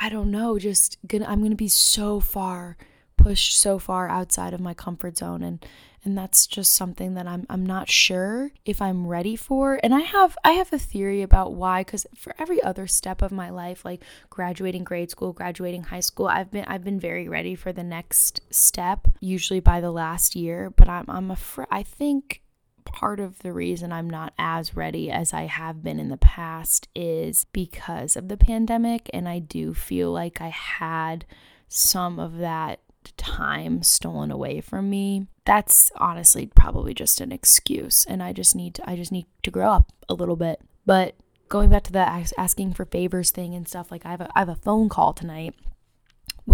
I 0.00 0.08
don't 0.08 0.30
know. 0.30 0.58
Just 0.58 0.98
gonna, 1.06 1.26
I'm 1.26 1.42
gonna 1.42 1.54
be 1.54 1.68
so 1.68 2.18
far 2.18 2.76
pushed 3.22 3.60
so 3.60 3.78
far 3.78 4.08
outside 4.08 4.54
of 4.54 4.60
my 4.60 4.72
comfort 4.72 5.18
zone 5.18 5.42
and 5.42 5.64
and 6.02 6.16
that's 6.16 6.46
just 6.46 6.72
something 6.72 7.12
that 7.12 7.26
I'm 7.26 7.44
I'm 7.50 7.66
not 7.66 7.90
sure 7.90 8.52
if 8.64 8.80
I'm 8.80 9.06
ready 9.06 9.36
for. 9.36 9.78
And 9.82 9.94
I 9.94 10.00
have 10.00 10.38
I 10.42 10.52
have 10.52 10.72
a 10.72 10.78
theory 10.78 11.20
about 11.20 11.52
why 11.52 11.84
cuz 11.84 12.06
for 12.16 12.34
every 12.38 12.62
other 12.62 12.86
step 12.86 13.20
of 13.20 13.30
my 13.30 13.50
life 13.50 13.84
like 13.84 14.02
graduating 14.30 14.84
grade 14.84 15.10
school, 15.10 15.34
graduating 15.34 15.84
high 15.84 16.00
school, 16.00 16.26
I've 16.26 16.50
been 16.50 16.64
I've 16.64 16.84
been 16.84 16.98
very 16.98 17.28
ready 17.28 17.54
for 17.54 17.70
the 17.70 17.84
next 17.84 18.40
step, 18.50 19.08
usually 19.20 19.60
by 19.60 19.82
the 19.82 19.90
last 19.90 20.34
year, 20.34 20.70
but 20.70 20.88
I'm 20.88 21.04
I'm 21.08 21.30
afraid 21.30 21.68
I 21.70 21.82
think 21.82 22.40
part 22.92 23.20
of 23.20 23.38
the 23.40 23.52
reason 23.52 23.92
I'm 23.92 24.10
not 24.10 24.32
as 24.38 24.76
ready 24.76 25.10
as 25.10 25.32
I 25.32 25.42
have 25.42 25.82
been 25.82 26.00
in 26.00 26.08
the 26.08 26.16
past 26.16 26.88
is 26.94 27.46
because 27.52 28.16
of 28.16 28.28
the 28.28 28.36
pandemic 28.36 29.08
and 29.12 29.28
I 29.28 29.38
do 29.38 29.74
feel 29.74 30.10
like 30.10 30.40
I 30.40 30.48
had 30.48 31.24
some 31.68 32.18
of 32.18 32.38
that 32.38 32.80
time 33.16 33.82
stolen 33.82 34.30
away 34.30 34.60
from 34.60 34.90
me. 34.90 35.26
That's 35.44 35.90
honestly 35.96 36.46
probably 36.46 36.92
just 36.92 37.20
an 37.20 37.32
excuse 37.32 38.04
and 38.04 38.22
i 38.22 38.32
just 38.32 38.54
need 38.54 38.74
to 38.74 38.88
i 38.88 38.94
just 38.94 39.10
need 39.10 39.26
to 39.42 39.50
grow 39.50 39.70
up 39.70 39.92
a 40.08 40.14
little 40.14 40.36
bit. 40.36 40.60
But 40.84 41.14
going 41.48 41.70
back 41.70 41.84
to 41.84 41.92
the 41.92 42.26
asking 42.38 42.74
for 42.74 42.84
favors 42.84 43.30
thing 43.30 43.54
and 43.54 43.66
stuff 43.66 43.90
like 43.90 44.06
i 44.06 44.10
have 44.10 44.20
a, 44.20 44.30
I 44.34 44.40
have 44.40 44.48
a 44.48 44.54
phone 44.54 44.88
call 44.88 45.12
tonight 45.12 45.54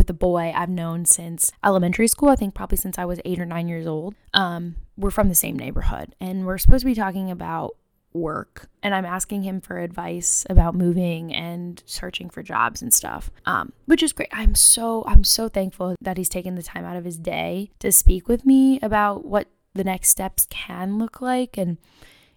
with 0.07 0.15
a 0.15 0.19
boy 0.19 0.53
I've 0.55 0.71
known 0.71 1.05
since 1.05 1.51
elementary 1.65 2.07
school. 2.07 2.29
I 2.29 2.37
think 2.37 2.55
probably 2.55 2.79
since 2.79 2.97
I 2.97 3.05
was 3.05 3.21
eight 3.25 3.41
or 3.41 3.45
nine 3.45 3.67
years 3.67 3.87
old. 3.87 4.15
Um, 4.33 4.77
we're 4.97 5.11
from 5.11 5.29
the 5.29 5.35
same 5.35 5.59
neighborhood, 5.59 6.15
and 6.21 6.47
we're 6.47 6.59
supposed 6.59 6.83
to 6.83 6.87
be 6.87 6.95
talking 6.95 7.31
about 7.31 7.77
work 8.13 8.71
and 8.83 8.95
I'm 8.95 9.05
asking 9.05 9.43
him 9.43 9.61
for 9.61 9.79
advice 9.79 10.47
about 10.49 10.75
moving 10.75 11.35
and 11.35 11.83
searching 11.85 12.31
for 12.31 12.43
jobs 12.43 12.81
and 12.81 12.95
stuff. 12.95 13.31
Um, 13.45 13.75
which 13.85 14.03
is 14.03 14.15
great. 14.15 14.31
I'm 14.33 14.55
so 14.55 15.05
I'm 15.07 15.23
so 15.23 15.51
thankful 15.51 15.97
that 16.01 16.17
he's 16.17 16.31
taken 16.31 16.55
the 16.55 16.63
time 16.63 16.87
out 16.87 16.97
of 16.97 17.05
his 17.05 17.19
day 17.19 17.73
to 17.81 17.93
speak 17.93 18.27
with 18.27 18.47
me 18.47 18.79
about 18.81 19.27
what 19.27 19.49
the 19.75 19.85
next 19.85 20.09
steps 20.09 20.47
can 20.49 20.97
look 20.99 21.21
like 21.21 21.59
and 21.59 21.77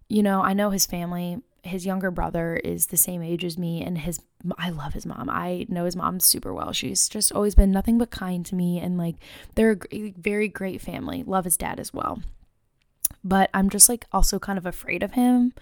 you 0.09 0.23
know, 0.23 0.41
I 0.41 0.53
know 0.53 0.71
his 0.71 0.87
family 0.87 1.37
his 1.63 1.85
younger 1.85 2.11
brother 2.11 2.55
is 2.57 2.87
the 2.87 2.97
same 2.97 3.21
age 3.21 3.43
as 3.43 3.57
me 3.57 3.83
and 3.83 3.97
his 3.97 4.19
I 4.57 4.69
love 4.69 4.93
his 4.93 5.05
mom. 5.05 5.29
I 5.29 5.65
know 5.67 5.85
his 5.85 5.95
mom 5.95 6.19
super 6.19 6.53
well. 6.53 6.71
She's 6.71 7.09
just 7.09 7.31
always 7.31 7.55
been 7.55 7.71
nothing 7.71 7.97
but 7.97 8.09
kind 8.09 8.45
to 8.45 8.55
me 8.55 8.79
and 8.79 8.97
like 8.97 9.15
they're 9.55 9.77
a 9.91 10.11
very 10.11 10.47
great 10.47 10.81
family. 10.81 11.23
Love 11.23 11.45
his 11.45 11.57
dad 11.57 11.79
as 11.79 11.93
well 11.93 12.21
but 13.23 13.49
I'm 13.53 13.69
just 13.69 13.89
like 13.89 14.05
also 14.11 14.39
kind 14.39 14.57
of 14.57 14.65
afraid 14.65 15.03
of 15.03 15.13
him 15.13 15.53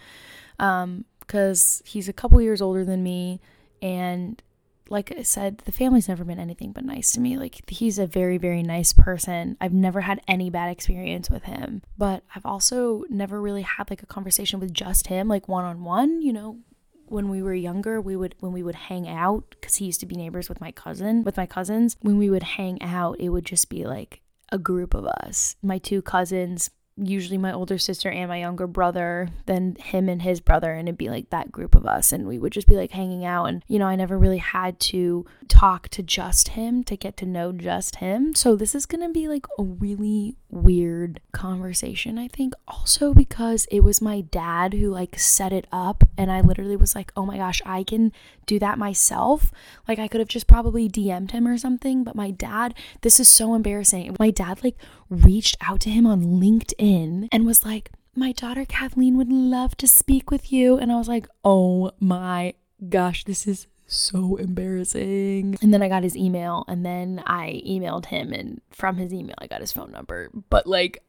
um 0.59 1.05
because 1.19 1.81
he's 1.85 2.07
a 2.07 2.13
couple 2.13 2.41
years 2.41 2.61
older 2.61 2.85
than 2.85 3.03
me 3.03 3.41
and 3.81 4.41
like 4.89 5.13
I 5.17 5.23
said, 5.23 5.59
the 5.59 5.71
family's 5.71 6.07
never 6.07 6.23
been 6.23 6.39
anything 6.39 6.71
but 6.71 6.85
nice 6.85 7.11
to 7.13 7.19
me. 7.19 7.37
Like, 7.37 7.69
he's 7.69 7.99
a 7.99 8.07
very, 8.07 8.37
very 8.37 8.63
nice 8.63 8.93
person. 8.93 9.57
I've 9.59 9.73
never 9.73 10.01
had 10.01 10.21
any 10.27 10.49
bad 10.49 10.69
experience 10.69 11.29
with 11.29 11.43
him, 11.43 11.81
but 11.97 12.23
I've 12.35 12.45
also 12.45 13.03
never 13.09 13.41
really 13.41 13.63
had 13.63 13.89
like 13.89 14.03
a 14.03 14.07
conversation 14.07 14.59
with 14.59 14.73
just 14.73 15.07
him, 15.07 15.27
like 15.27 15.47
one 15.47 15.65
on 15.65 15.83
one. 15.83 16.21
You 16.21 16.33
know, 16.33 16.59
when 17.05 17.29
we 17.29 17.41
were 17.41 17.53
younger, 17.53 18.01
we 18.01 18.15
would, 18.15 18.35
when 18.39 18.51
we 18.51 18.63
would 18.63 18.75
hang 18.75 19.07
out, 19.07 19.43
because 19.51 19.75
he 19.75 19.85
used 19.85 19.99
to 20.01 20.05
be 20.05 20.15
neighbors 20.15 20.49
with 20.49 20.61
my 20.61 20.71
cousin, 20.71 21.23
with 21.23 21.37
my 21.37 21.45
cousins, 21.45 21.97
when 22.01 22.17
we 22.17 22.29
would 22.29 22.43
hang 22.43 22.81
out, 22.81 23.19
it 23.19 23.29
would 23.29 23.45
just 23.45 23.69
be 23.69 23.85
like 23.85 24.21
a 24.51 24.57
group 24.57 24.93
of 24.93 25.05
us, 25.05 25.55
my 25.61 25.77
two 25.77 26.01
cousins, 26.01 26.69
usually 26.97 27.37
my 27.37 27.53
older 27.53 27.77
sister 27.77 28.09
and 28.09 28.27
my 28.27 28.39
younger 28.39 28.67
brother, 28.67 29.29
then 29.45 29.75
him 29.79 30.09
and 30.09 30.21
his 30.21 30.39
brother, 30.41 30.73
and 30.73 30.87
it'd 30.87 30.97
be 30.97 31.09
like 31.09 31.29
that 31.29 31.51
group 31.51 31.75
of 31.75 31.85
us. 31.85 32.11
And 32.11 32.27
we 32.27 32.39
would 32.39 32.51
just 32.51 32.67
be 32.67 32.75
like 32.75 32.91
hanging 32.91 33.23
out. 33.23 33.45
And, 33.45 33.63
you 33.67 33.79
know, 33.79 33.85
I 33.85 33.95
never 33.95 34.17
really 34.17 34.39
had 34.39 34.79
to 34.81 35.25
talk 35.47 35.89
to 35.89 36.03
just 36.03 36.49
him 36.49 36.83
to 36.85 36.97
get 36.97 37.17
to 37.17 37.25
know 37.25 37.51
just 37.51 37.97
him. 37.97 38.35
So 38.35 38.55
this 38.55 38.73
is 38.75 38.85
going 38.85 39.01
to 39.01 39.13
be 39.13 39.27
like 39.27 39.45
a 39.59 39.63
really 39.63 40.35
weird 40.49 41.19
conversation, 41.31 42.17
I 42.17 42.27
think. 42.27 42.53
Also 42.67 43.13
because 43.13 43.67
it 43.71 43.81
was 43.81 44.01
my 44.01 44.21
dad 44.21 44.73
who 44.73 44.89
like 44.89 45.19
set 45.19 45.53
it 45.53 45.67
up. 45.71 46.03
And 46.17 46.31
I 46.31 46.41
literally 46.41 46.75
was 46.75 46.95
like, 46.95 47.11
oh 47.15 47.25
my 47.25 47.37
gosh, 47.37 47.61
I 47.65 47.83
can 47.83 48.11
do 48.45 48.59
that 48.59 48.79
myself. 48.79 49.51
Like 49.87 49.99
I 49.99 50.07
could 50.07 50.19
have 50.19 50.29
just 50.29 50.47
probably 50.47 50.89
DM'd 50.89 51.31
him 51.31 51.47
or 51.47 51.57
something. 51.57 52.03
But 52.03 52.15
my 52.15 52.31
dad, 52.31 52.73
this 53.01 53.19
is 53.19 53.27
so 53.27 53.53
embarrassing. 53.53 54.15
My 54.19 54.31
dad 54.31 54.63
like 54.63 54.77
reached 55.09 55.57
out 55.61 55.81
to 55.81 55.89
him 55.89 56.05
on 56.05 56.23
LinkedIn 56.23 57.27
and 57.31 57.45
was 57.45 57.65
like, 57.65 57.91
my 58.15 58.31
daughter 58.31 58.65
Kathleen 58.65 59.17
would 59.17 59.31
love 59.31 59.77
to 59.77 59.87
speak 59.87 60.31
with 60.31 60.51
you. 60.51 60.77
And 60.77 60.91
I 60.91 60.95
was 60.95 61.07
like, 61.07 61.27
oh 61.45 61.91
my 61.99 62.55
gosh, 62.89 63.23
this 63.23 63.47
is 63.47 63.67
so 63.85 64.35
embarrassing. 64.35 65.57
And 65.61 65.73
then 65.73 65.81
I 65.81 65.87
got 65.87 66.03
his 66.03 66.17
email 66.17 66.65
and 66.67 66.85
then 66.85 67.23
I 67.25 67.61
emailed 67.65 68.07
him 68.07 68.33
and 68.33 68.61
from 68.69 68.97
his 68.97 69.13
email 69.13 69.35
I 69.37 69.47
got 69.47 69.61
his 69.61 69.71
phone 69.71 69.91
number. 69.91 70.29
But 70.49 70.67
like 70.67 71.03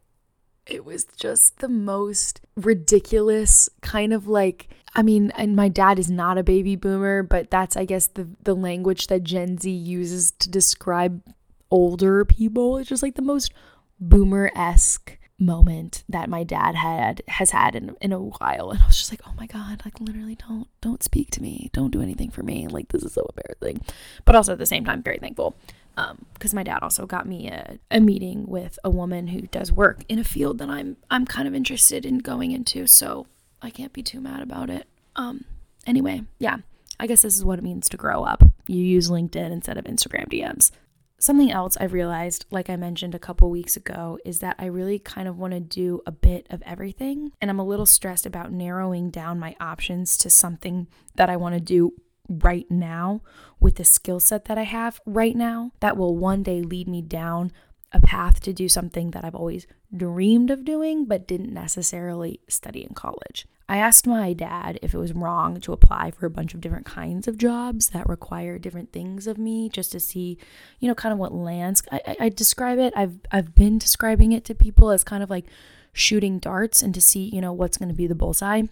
it 0.66 0.84
was 0.84 1.04
just 1.16 1.60
the 1.60 1.68
most 1.68 2.42
ridiculous 2.56 3.68
kind 3.80 4.12
of 4.12 4.28
like 4.28 4.68
I 4.94 5.02
mean, 5.02 5.32
and 5.32 5.54
my 5.54 5.68
dad 5.68 5.98
is 5.98 6.10
not 6.10 6.38
a 6.38 6.42
baby 6.42 6.74
boomer, 6.74 7.22
but 7.22 7.50
that's 7.50 7.76
I 7.76 7.84
guess 7.84 8.06
the 8.08 8.28
the 8.44 8.54
language 8.54 9.08
that 9.08 9.24
Gen 9.24 9.58
Z 9.58 9.70
uses 9.70 10.32
to 10.32 10.50
describe 10.50 11.22
older 11.70 12.24
people. 12.24 12.78
It's 12.78 12.88
just 12.88 13.02
like 13.02 13.14
the 13.14 13.22
most 13.22 13.52
boomer-esque 14.00 15.18
moment 15.40 16.02
that 16.08 16.28
my 16.28 16.42
dad 16.42 16.74
had 16.74 17.22
has 17.28 17.52
had 17.52 17.76
in, 17.76 17.96
in 18.00 18.12
a 18.12 18.18
while. 18.18 18.70
And 18.70 18.82
I 18.82 18.86
was 18.86 18.96
just 18.96 19.12
like 19.12 19.20
oh 19.26 19.32
my 19.36 19.46
god 19.46 19.82
like 19.84 20.00
literally 20.00 20.34
don't 20.34 20.66
don't 20.80 21.02
speak 21.02 21.30
to 21.32 21.42
me. 21.42 21.70
Don't 21.72 21.92
do 21.92 22.02
anything 22.02 22.30
for 22.30 22.42
me. 22.42 22.66
Like 22.66 22.88
this 22.88 23.04
is 23.04 23.12
so 23.14 23.28
embarrassing. 23.30 23.84
But 24.24 24.34
also 24.34 24.52
at 24.52 24.58
the 24.58 24.66
same 24.66 24.84
time 24.84 25.02
very 25.02 25.18
thankful 25.18 25.56
Um, 25.96 26.26
because 26.34 26.52
um, 26.52 26.56
my 26.56 26.62
dad 26.64 26.82
also 26.82 27.06
got 27.06 27.26
me 27.26 27.48
a, 27.48 27.78
a 27.90 28.00
meeting 28.00 28.46
with 28.46 28.78
a 28.82 28.90
woman 28.90 29.28
who 29.28 29.42
does 29.42 29.70
work 29.70 30.04
in 30.08 30.18
a 30.18 30.24
field 30.24 30.58
that 30.58 30.68
I'm 30.70 30.96
I'm 31.10 31.24
kind 31.24 31.46
of 31.46 31.54
interested 31.54 32.04
in 32.04 32.18
going 32.18 32.50
into. 32.50 32.86
So 32.86 33.26
I 33.62 33.70
can't 33.70 33.92
be 33.92 34.02
too 34.02 34.20
mad 34.20 34.42
about 34.42 34.70
it. 34.70 34.88
Um 35.14 35.44
anyway 35.86 36.22
yeah 36.40 36.56
I 36.98 37.06
guess 37.06 37.22
this 37.22 37.36
is 37.36 37.44
what 37.44 37.60
it 37.60 37.62
means 37.62 37.88
to 37.90 37.96
grow 37.96 38.24
up. 38.24 38.42
You 38.66 38.82
use 38.82 39.08
LinkedIn 39.08 39.52
instead 39.52 39.78
of 39.78 39.84
Instagram 39.84 40.26
DMs 40.28 40.72
Something 41.20 41.50
else 41.50 41.76
I've 41.76 41.92
realized, 41.92 42.46
like 42.52 42.70
I 42.70 42.76
mentioned 42.76 43.12
a 43.12 43.18
couple 43.18 43.50
weeks 43.50 43.76
ago, 43.76 44.18
is 44.24 44.38
that 44.38 44.54
I 44.58 44.66
really 44.66 45.00
kind 45.00 45.26
of 45.26 45.36
want 45.36 45.52
to 45.52 45.60
do 45.60 46.00
a 46.06 46.12
bit 46.12 46.46
of 46.48 46.62
everything. 46.62 47.32
And 47.40 47.50
I'm 47.50 47.58
a 47.58 47.64
little 47.64 47.86
stressed 47.86 48.24
about 48.24 48.52
narrowing 48.52 49.10
down 49.10 49.40
my 49.40 49.56
options 49.60 50.16
to 50.18 50.30
something 50.30 50.86
that 51.16 51.28
I 51.28 51.36
want 51.36 51.54
to 51.54 51.60
do 51.60 51.94
right 52.28 52.70
now 52.70 53.22
with 53.58 53.76
the 53.76 53.84
skill 53.84 54.20
set 54.20 54.44
that 54.44 54.58
I 54.58 54.62
have 54.62 55.00
right 55.06 55.34
now 55.34 55.72
that 55.80 55.96
will 55.96 56.16
one 56.16 56.42
day 56.42 56.62
lead 56.62 56.86
me 56.86 57.02
down 57.02 57.50
a 57.90 58.00
path 58.00 58.40
to 58.42 58.52
do 58.52 58.68
something 58.68 59.10
that 59.12 59.24
I've 59.24 59.34
always 59.34 59.66
dreamed 59.96 60.50
of 60.50 60.64
doing 60.64 61.06
but 61.06 61.26
didn't 61.26 61.52
necessarily 61.52 62.40
study 62.48 62.84
in 62.84 62.94
college. 62.94 63.46
I 63.68 63.76
asked 63.78 64.06
my 64.06 64.32
dad 64.32 64.78
if 64.80 64.94
it 64.94 64.98
was 64.98 65.12
wrong 65.12 65.60
to 65.60 65.72
apply 65.72 66.12
for 66.12 66.24
a 66.24 66.30
bunch 66.30 66.54
of 66.54 66.60
different 66.60 66.86
kinds 66.86 67.28
of 67.28 67.36
jobs 67.36 67.88
that 67.90 68.08
require 68.08 68.58
different 68.58 68.92
things 68.92 69.26
of 69.26 69.36
me 69.36 69.68
just 69.68 69.92
to 69.92 70.00
see, 70.00 70.38
you 70.80 70.88
know, 70.88 70.94
kind 70.94 71.12
of 71.12 71.18
what 71.18 71.34
lands. 71.34 71.82
I, 71.92 72.00
I, 72.06 72.16
I 72.20 72.28
describe 72.30 72.78
it, 72.78 72.94
I've, 72.96 73.18
I've 73.30 73.54
been 73.54 73.76
describing 73.76 74.32
it 74.32 74.44
to 74.46 74.54
people 74.54 74.90
as 74.90 75.04
kind 75.04 75.22
of 75.22 75.28
like 75.28 75.44
shooting 75.92 76.38
darts 76.38 76.80
and 76.80 76.94
to 76.94 77.02
see, 77.02 77.24
you 77.24 77.42
know, 77.42 77.52
what's 77.52 77.76
going 77.76 77.90
to 77.90 77.94
be 77.94 78.06
the 78.06 78.14
bullseye. 78.14 78.62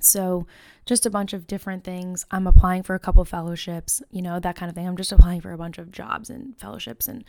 So, 0.00 0.46
just 0.86 1.04
a 1.04 1.10
bunch 1.10 1.34
of 1.34 1.46
different 1.46 1.84
things. 1.84 2.24
I'm 2.30 2.46
applying 2.46 2.82
for 2.82 2.94
a 2.94 2.98
couple 2.98 3.22
fellowships, 3.26 4.02
you 4.10 4.22
know, 4.22 4.40
that 4.40 4.56
kind 4.56 4.70
of 4.70 4.74
thing. 4.74 4.88
I'm 4.88 4.96
just 4.96 5.12
applying 5.12 5.42
for 5.42 5.52
a 5.52 5.58
bunch 5.58 5.76
of 5.76 5.92
jobs 5.92 6.30
and 6.30 6.58
fellowships 6.58 7.08
and 7.08 7.24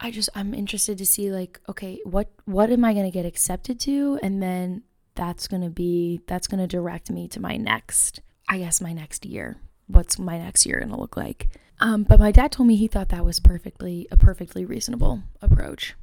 I 0.00 0.10
just 0.10 0.28
I'm 0.34 0.52
interested 0.52 0.98
to 0.98 1.06
see 1.06 1.30
like 1.30 1.60
okay, 1.68 2.00
what 2.04 2.28
what 2.44 2.70
am 2.70 2.84
I 2.84 2.92
going 2.92 3.04
to 3.04 3.10
get 3.10 3.24
accepted 3.24 3.78
to 3.80 4.18
and 4.20 4.42
then 4.42 4.82
that's 5.14 5.48
going 5.48 5.62
to 5.62 5.70
be 5.70 6.20
that's 6.26 6.46
going 6.46 6.60
to 6.60 6.66
direct 6.66 7.10
me 7.10 7.28
to 7.28 7.40
my 7.40 7.56
next 7.56 8.20
i 8.48 8.58
guess 8.58 8.80
my 8.80 8.92
next 8.92 9.24
year 9.26 9.56
what's 9.86 10.18
my 10.18 10.38
next 10.38 10.66
year 10.66 10.78
going 10.78 10.90
to 10.90 11.00
look 11.00 11.16
like 11.16 11.48
um, 11.80 12.04
but 12.04 12.20
my 12.20 12.30
dad 12.30 12.52
told 12.52 12.68
me 12.68 12.76
he 12.76 12.86
thought 12.86 13.08
that 13.08 13.24
was 13.24 13.40
perfectly 13.40 14.06
a 14.12 14.16
perfectly 14.16 14.64
reasonable 14.64 15.22
approach 15.40 15.96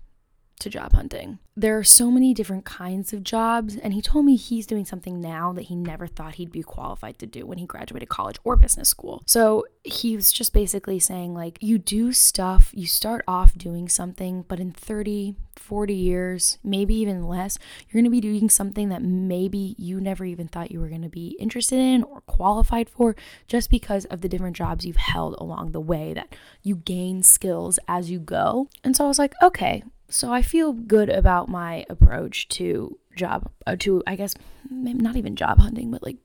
to 0.60 0.70
job 0.70 0.94
hunting. 0.94 1.40
There 1.60 1.78
are 1.78 1.84
so 1.84 2.10
many 2.10 2.34
different 2.34 2.64
kinds 2.64 3.12
of 3.12 3.22
jobs, 3.22 3.76
and 3.76 3.94
he 3.94 4.02
told 4.02 4.24
me 4.24 4.38
he's 4.38 4.66
doing 4.66 4.86
something 4.86 5.20
now 5.20 5.52
that 5.52 5.64
he 5.64 5.76
never 5.76 6.08
thought 6.08 6.36
he'd 6.36 6.54
be 6.54 6.64
qualified 6.64 7.20
to 7.20 7.26
do 7.26 7.46
when 7.46 7.58
he 7.58 7.66
graduated 7.66 8.08
college 8.08 8.38
or 8.46 8.56
business 8.56 8.88
school. 8.88 9.24
So 9.26 9.66
he 9.84 10.16
was 10.16 10.32
just 10.32 10.54
basically 10.54 11.00
saying, 11.00 11.34
like, 11.34 11.58
you 11.60 11.78
do 11.78 12.14
stuff, 12.14 12.72
you 12.74 12.88
start 12.88 13.26
off 13.28 13.58
doing 13.58 13.90
something, 13.90 14.46
but 14.48 14.62
in 14.62 14.72
30, 14.72 15.36
40 15.58 15.94
years, 15.94 16.60
maybe 16.64 16.96
even 16.96 17.28
less, 17.28 17.60
you're 17.90 18.02
gonna 18.02 18.10
be 18.10 18.22
doing 18.22 18.50
something 18.50 18.88
that 18.88 19.04
maybe 19.04 19.76
you 19.78 20.00
never 20.00 20.24
even 20.24 20.48
thought 20.48 20.72
you 20.72 20.80
were 20.80 20.88
gonna 20.88 21.10
be 21.10 21.36
interested 21.42 21.78
in 21.78 22.04
or 22.04 22.22
qualified 22.22 22.90
for 22.90 23.18
just 23.50 23.70
because 23.70 24.06
of 24.06 24.22
the 24.22 24.30
different 24.30 24.56
jobs 24.56 24.86
you've 24.86 24.96
held 24.96 25.36
along 25.40 25.74
the 25.74 25.82
way 25.82 26.14
that 26.14 26.34
you 26.64 26.78
gain 26.78 27.22
skills 27.22 27.80
as 27.86 28.10
you 28.10 28.18
go. 28.18 28.70
And 28.82 28.96
so 28.96 29.04
I 29.04 29.10
was 29.10 29.20
like, 29.20 29.34
okay, 29.44 29.84
so 30.12 30.34
I 30.34 30.42
feel 30.42 30.74
good 30.74 31.10
about 31.10 31.49
my 31.50 31.86
approach 31.90 32.48
to 32.50 32.98
job, 33.16 33.52
uh, 33.68 33.76
to 33.80 34.04
I 34.08 34.16
guess 34.16 34.36
not 34.70 35.16
even 35.16 35.36
job 35.36 35.60
hunting, 35.60 35.92
but 35.92 36.04
like 36.04 36.18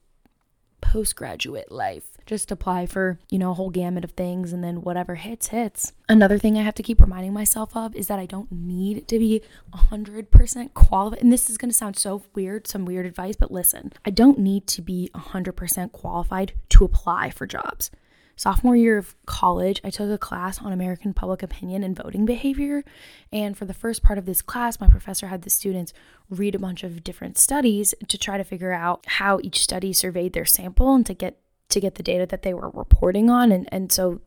postgraduate 0.81 1.73
life. 1.73 2.05
Just 2.27 2.51
apply 2.51 2.87
for, 2.87 3.19
you 3.31 3.39
know, 3.39 3.51
a 3.51 3.55
whole 3.55 3.71
gamut 3.71 4.05
of 4.05 4.13
things 4.13 4.53
and 4.53 4.63
then 4.63 4.83
whatever 4.83 5.17
hits, 5.17 5.49
hits. 5.49 5.93
Another 6.09 6.39
thing 6.39 6.57
I 6.57 6.63
have 6.63 6.75
to 6.77 6.83
keep 6.83 7.01
reminding 7.01 7.33
myself 7.33 7.77
of 7.77 7.95
is 7.95 8.07
that 8.07 8.19
I 8.19 8.27
don't 8.27 8.51
need 8.53 9.09
to 9.09 9.19
be 9.19 9.43
100% 9.75 10.75
qualified. 10.75 11.21
And 11.21 11.33
this 11.33 11.51
is 11.51 11.59
going 11.59 11.71
to 11.71 11.77
sound 11.77 11.97
so 11.97 12.23
weird, 12.35 12.67
some 12.67 12.85
weird 12.85 13.07
advice, 13.07 13.37
but 13.37 13.51
listen, 13.51 13.93
I 14.05 14.11
don't 14.11 14.39
need 14.39 14.67
to 14.69 14.83
be 14.83 15.11
100% 15.15 15.93
qualified 15.93 16.53
to 16.71 16.85
apply 16.85 17.31
for 17.31 17.47
jobs. 17.47 17.91
Sophomore 18.37 18.77
year 18.77 18.99
of 18.99 19.15
college, 19.27 19.81
I 19.85 19.91
took 19.91 20.11
a 20.11 20.19
class 20.19 20.61
on 20.61 20.73
American 20.73 21.15
public 21.15 21.43
opinion 21.43 21.85
and 21.85 21.97
voting 21.97 22.25
behavior. 22.25 22.85
And 23.33 23.57
for 23.57 23.65
the 23.65 23.75
first 23.75 24.03
part 24.03 24.19
of 24.19 24.27
this 24.27 24.43
class, 24.43 24.81
my 24.81 24.89
professor 24.89 25.29
had 25.29 25.43
the 25.43 25.51
students 25.51 25.93
read 26.29 26.55
a 26.55 26.59
bunch 26.59 26.83
of 26.83 27.05
different 27.05 27.39
studies 27.39 27.95
to 28.09 28.19
try 28.19 28.37
to 28.37 28.45
figure 28.45 28.73
out 28.73 29.05
how 29.07 29.39
each 29.43 29.63
study 29.63 29.93
surveyed 29.93 30.33
their 30.33 30.45
sample 30.45 30.95
and 30.95 31.07
to 31.07 31.15
get 31.15 31.39
to 31.71 31.81
get 31.81 31.95
the 31.95 32.03
data 32.03 32.27
that 32.27 32.43
they 32.43 32.55
were 32.55 32.71
reporting 32.71 33.31
on. 33.31 33.51
And 33.53 33.69
and 33.73 33.91
so 33.93 34.21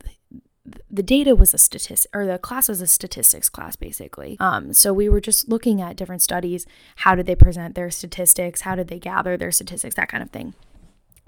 the 0.90 1.02
data 1.02 1.34
was 1.34 1.54
a 1.54 1.58
statistic 1.58 2.10
or 2.14 2.26
the 2.26 2.38
class 2.38 2.68
was 2.68 2.80
a 2.80 2.86
statistics 2.86 3.48
class 3.48 3.76
basically. 3.76 4.36
Um, 4.40 4.72
so 4.72 4.92
we 4.92 5.08
were 5.08 5.20
just 5.20 5.48
looking 5.48 5.80
at 5.80 5.96
different 5.96 6.22
studies. 6.22 6.66
How 6.96 7.14
did 7.14 7.26
they 7.26 7.34
present 7.34 7.74
their 7.74 7.90
statistics? 7.90 8.62
How 8.62 8.74
did 8.74 8.88
they 8.88 8.98
gather 8.98 9.36
their 9.36 9.52
statistics? 9.52 9.94
That 9.94 10.08
kind 10.08 10.22
of 10.22 10.30
thing 10.30 10.54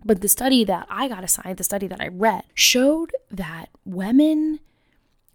but 0.05 0.21
the 0.21 0.29
study 0.29 0.65
that 0.65 0.87
I 0.89 1.09
got 1.09 1.25
assigned, 1.25 1.59
the 1.59 1.65
study 1.65 1.87
that 1.87 2.01
I 2.01 2.09
read, 2.09 2.45
showed 2.55 3.13
that 3.31 3.67
women 3.85 4.61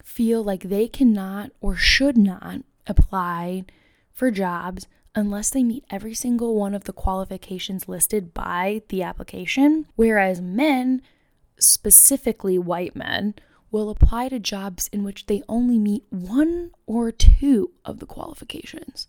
feel 0.04 0.44
like 0.44 0.64
they 0.64 0.88
cannot 0.88 1.52
or 1.62 1.76
should 1.76 2.18
not 2.18 2.62
apply 2.88 3.66
for 4.12 4.32
jobs 4.32 4.88
unless 5.16 5.50
they 5.50 5.64
meet 5.64 5.86
every 5.90 6.14
single 6.14 6.56
one 6.56 6.76
of 6.76 6.84
the 6.84 6.94
qualifications 6.94 7.88
listed 7.88 8.34
by 8.34 8.82
the 8.90 9.02
application, 9.02 9.88
whereas 9.96 10.42
men, 10.42 11.02
specifically 11.58 12.60
white 12.60 12.96
men, 12.96 13.34
will 13.72 13.90
apply 13.90 14.30
to 14.30 14.40
jobs 14.40 14.90
in 14.92 15.04
which 15.04 15.26
they 15.26 15.42
only 15.50 15.80
meet 15.80 16.04
one 16.10 16.72
or 16.86 17.12
two 17.12 17.72
of 17.84 18.00
the 18.00 18.06
qualifications. 18.06 19.08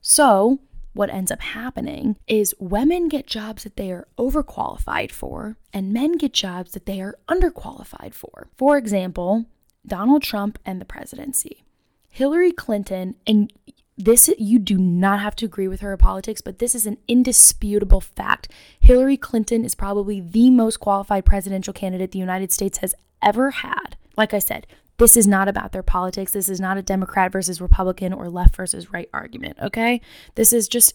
So, 0.00 0.60
what 0.92 1.10
ends 1.10 1.30
up 1.30 1.40
happening 1.40 2.16
is 2.26 2.54
women 2.58 3.08
get 3.08 3.26
jobs 3.26 3.64
that 3.64 3.76
they 3.76 3.90
are 3.90 4.06
overqualified 4.18 5.10
for, 5.10 5.56
and 5.72 5.92
men 5.92 6.16
get 6.18 6.32
jobs 6.32 6.72
that 6.72 6.86
they 6.86 7.00
are 7.00 7.18
underqualified 7.28 8.14
for. 8.14 8.48
For 8.56 8.76
example, 8.76 9.46
Donald 9.86 10.22
Trump 10.22 10.58
and 10.64 10.80
the 10.80 10.84
presidency. 10.84 11.64
Hillary 12.08 12.52
Clinton, 12.52 13.14
and 13.26 13.52
this 13.96 14.28
you 14.38 14.58
do 14.58 14.78
not 14.78 15.20
have 15.20 15.36
to 15.36 15.46
agree 15.46 15.68
with 15.68 15.80
her 15.80 15.96
politics, 15.96 16.40
but 16.40 16.58
this 16.58 16.74
is 16.74 16.86
an 16.86 16.98
indisputable 17.08 18.00
fact. 18.00 18.48
Hillary 18.80 19.16
Clinton 19.16 19.64
is 19.64 19.74
probably 19.74 20.20
the 20.20 20.50
most 20.50 20.78
qualified 20.78 21.24
presidential 21.24 21.72
candidate 21.72 22.10
the 22.10 22.18
United 22.18 22.52
States 22.52 22.78
has 22.78 22.94
ever 23.22 23.50
had. 23.50 23.96
Like 24.16 24.34
I 24.34 24.40
said, 24.40 24.66
this 24.98 25.16
is 25.16 25.26
not 25.26 25.48
about 25.48 25.72
their 25.72 25.82
politics. 25.82 26.32
This 26.32 26.48
is 26.48 26.60
not 26.60 26.76
a 26.76 26.82
Democrat 26.82 27.32
versus 27.32 27.60
Republican 27.60 28.12
or 28.12 28.28
left 28.28 28.56
versus 28.56 28.92
right 28.92 29.08
argument, 29.12 29.58
okay? 29.62 30.00
This 30.34 30.52
is 30.52 30.68
just 30.68 30.94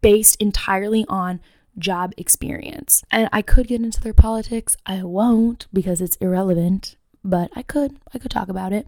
based 0.00 0.36
entirely 0.40 1.04
on 1.08 1.40
job 1.78 2.12
experience. 2.16 3.04
And 3.10 3.28
I 3.32 3.42
could 3.42 3.68
get 3.68 3.80
into 3.80 4.00
their 4.00 4.14
politics. 4.14 4.76
I 4.86 5.02
won't 5.02 5.66
because 5.72 6.00
it's 6.00 6.16
irrelevant, 6.16 6.96
but 7.24 7.50
I 7.54 7.62
could. 7.62 7.96
I 8.14 8.18
could 8.18 8.30
talk 8.30 8.48
about 8.48 8.72
it. 8.72 8.86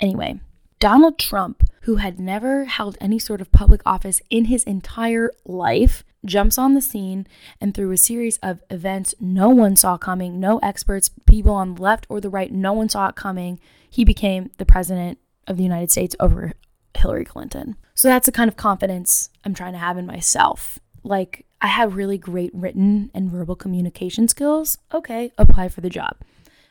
Anyway, 0.00 0.40
Donald 0.78 1.18
Trump, 1.18 1.62
who 1.82 1.96
had 1.96 2.20
never 2.20 2.66
held 2.66 2.98
any 3.00 3.18
sort 3.18 3.40
of 3.40 3.52
public 3.52 3.80
office 3.86 4.20
in 4.28 4.46
his 4.46 4.64
entire 4.64 5.30
life, 5.44 6.04
jumps 6.26 6.58
on 6.58 6.74
the 6.74 6.80
scene 6.80 7.26
and 7.60 7.74
through 7.74 7.92
a 7.92 7.96
series 7.96 8.38
of 8.38 8.62
events 8.70 9.14
no 9.20 9.48
one 9.48 9.76
saw 9.76 9.96
coming, 9.96 10.38
no 10.38 10.58
experts, 10.58 11.10
people 11.26 11.54
on 11.54 11.74
the 11.74 11.82
left 11.82 12.06
or 12.08 12.20
the 12.20 12.30
right, 12.30 12.52
no 12.52 12.72
one 12.72 12.88
saw 12.88 13.08
it 13.08 13.14
coming, 13.16 13.58
he 13.88 14.04
became 14.04 14.50
the 14.58 14.66
president 14.66 15.18
of 15.46 15.56
the 15.56 15.62
United 15.62 15.90
States 15.90 16.16
over 16.20 16.52
Hillary 16.96 17.24
Clinton. 17.24 17.76
So 17.94 18.08
that's 18.08 18.26
the 18.26 18.32
kind 18.32 18.48
of 18.48 18.56
confidence 18.56 19.30
I'm 19.44 19.54
trying 19.54 19.72
to 19.72 19.78
have 19.78 19.96
in 19.96 20.06
myself. 20.06 20.78
Like, 21.02 21.46
I 21.60 21.68
have 21.68 21.96
really 21.96 22.18
great 22.18 22.50
written 22.52 23.10
and 23.14 23.30
verbal 23.30 23.56
communication 23.56 24.28
skills. 24.28 24.78
Okay, 24.92 25.32
apply 25.38 25.68
for 25.68 25.80
the 25.80 25.88
job. 25.88 26.16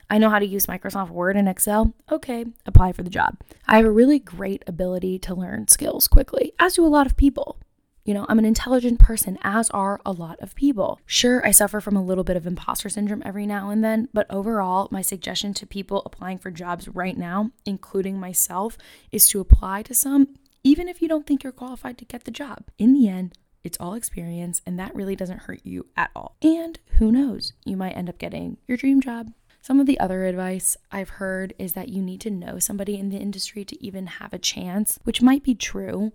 I 0.10 0.20
know 0.20 0.30
how 0.30 0.40
to 0.40 0.46
use 0.46 0.68
Microsoft 0.68 1.10
Word 1.10 1.36
and 1.36 1.50
Excel. 1.50 1.94
Okay, 2.12 2.46
apply 2.66 2.92
for 2.92 3.02
the 3.02 3.10
job. 3.10 3.38
I 3.68 3.78
have 3.78 3.86
a 3.86 3.92
really 3.92 4.20
great 4.20 4.64
ability 4.68 5.18
to 5.20 5.34
learn 5.34 5.68
skills 5.68 6.08
quickly, 6.08 6.54
as 6.60 6.76
do 6.76 6.86
a 6.86 6.88
lot 6.88 7.08
of 7.08 7.18
people. 7.18 7.58
You 8.06 8.14
know, 8.14 8.28
I'm 8.30 8.38
an 8.38 8.46
intelligent 8.46 9.00
person, 9.00 9.40
as 9.42 9.72
are 9.72 10.00
a 10.06 10.12
lot 10.12 10.40
of 10.40 10.54
people. 10.54 11.00
Sure, 11.08 11.44
I 11.44 11.50
suffer 11.50 11.82
from 11.82 11.98
a 11.98 12.04
little 12.04 12.24
bit 12.24 12.38
of 12.38 12.46
imposter 12.46 12.88
syndrome 12.88 13.24
every 13.26 13.48
now 13.48 13.72
and 13.72 13.84
then, 13.84 14.10
but 14.14 14.28
overall, 14.30 14.88
my 14.92 15.02
suggestion 15.02 15.56
to 15.56 15.66
people 15.66 16.04
applying 16.06 16.38
for 16.38 16.52
jobs 16.52 16.88
right 16.88 17.18
now, 17.18 17.50
including 17.66 18.20
myself, 18.20 18.78
is 19.12 19.28
to 19.30 19.40
apply 19.40 19.82
to 19.82 19.96
some, 19.96 20.36
even 20.64 20.88
if 20.88 21.02
you 21.02 21.08
don't 21.08 21.26
think 21.26 21.44
you're 21.44 21.52
qualified 21.52 21.98
to 21.98 22.06
get 22.06 22.26
the 22.26 22.32
job. 22.32 22.66
In 22.78 22.94
the 22.94 23.10
end, 23.10 23.34
it's 23.64 23.78
all 23.80 23.96
experience, 23.96 24.62
and 24.68 24.78
that 24.78 24.94
really 24.94 25.16
doesn't 25.16 25.42
hurt 25.42 25.62
you 25.64 25.88
at 25.98 26.12
all. 26.16 26.36
And 26.44 26.78
who 27.00 27.12
knows, 27.12 27.54
you 27.66 27.76
might 27.76 27.98
end 27.98 28.08
up 28.08 28.20
getting 28.20 28.58
your 28.68 28.78
dream 28.78 29.02
job. 29.02 29.32
Some 29.64 29.80
of 29.80 29.88
the 29.88 30.00
other 30.00 30.26
advice 30.26 30.78
I've 30.92 31.10
heard 31.10 31.56
is 31.58 31.74
that 31.74 31.90
you 31.90 32.04
need 32.04 32.22
to 32.22 32.30
know 32.30 32.60
somebody 32.60 33.00
in 33.00 33.10
the 33.10 33.18
industry 33.18 33.66
to 33.66 33.84
even 33.84 34.06
have 34.06 34.32
a 34.32 34.38
chance, 34.38 35.00
which 35.06 35.24
might 35.24 35.42
be 35.42 35.56
true. 35.56 36.14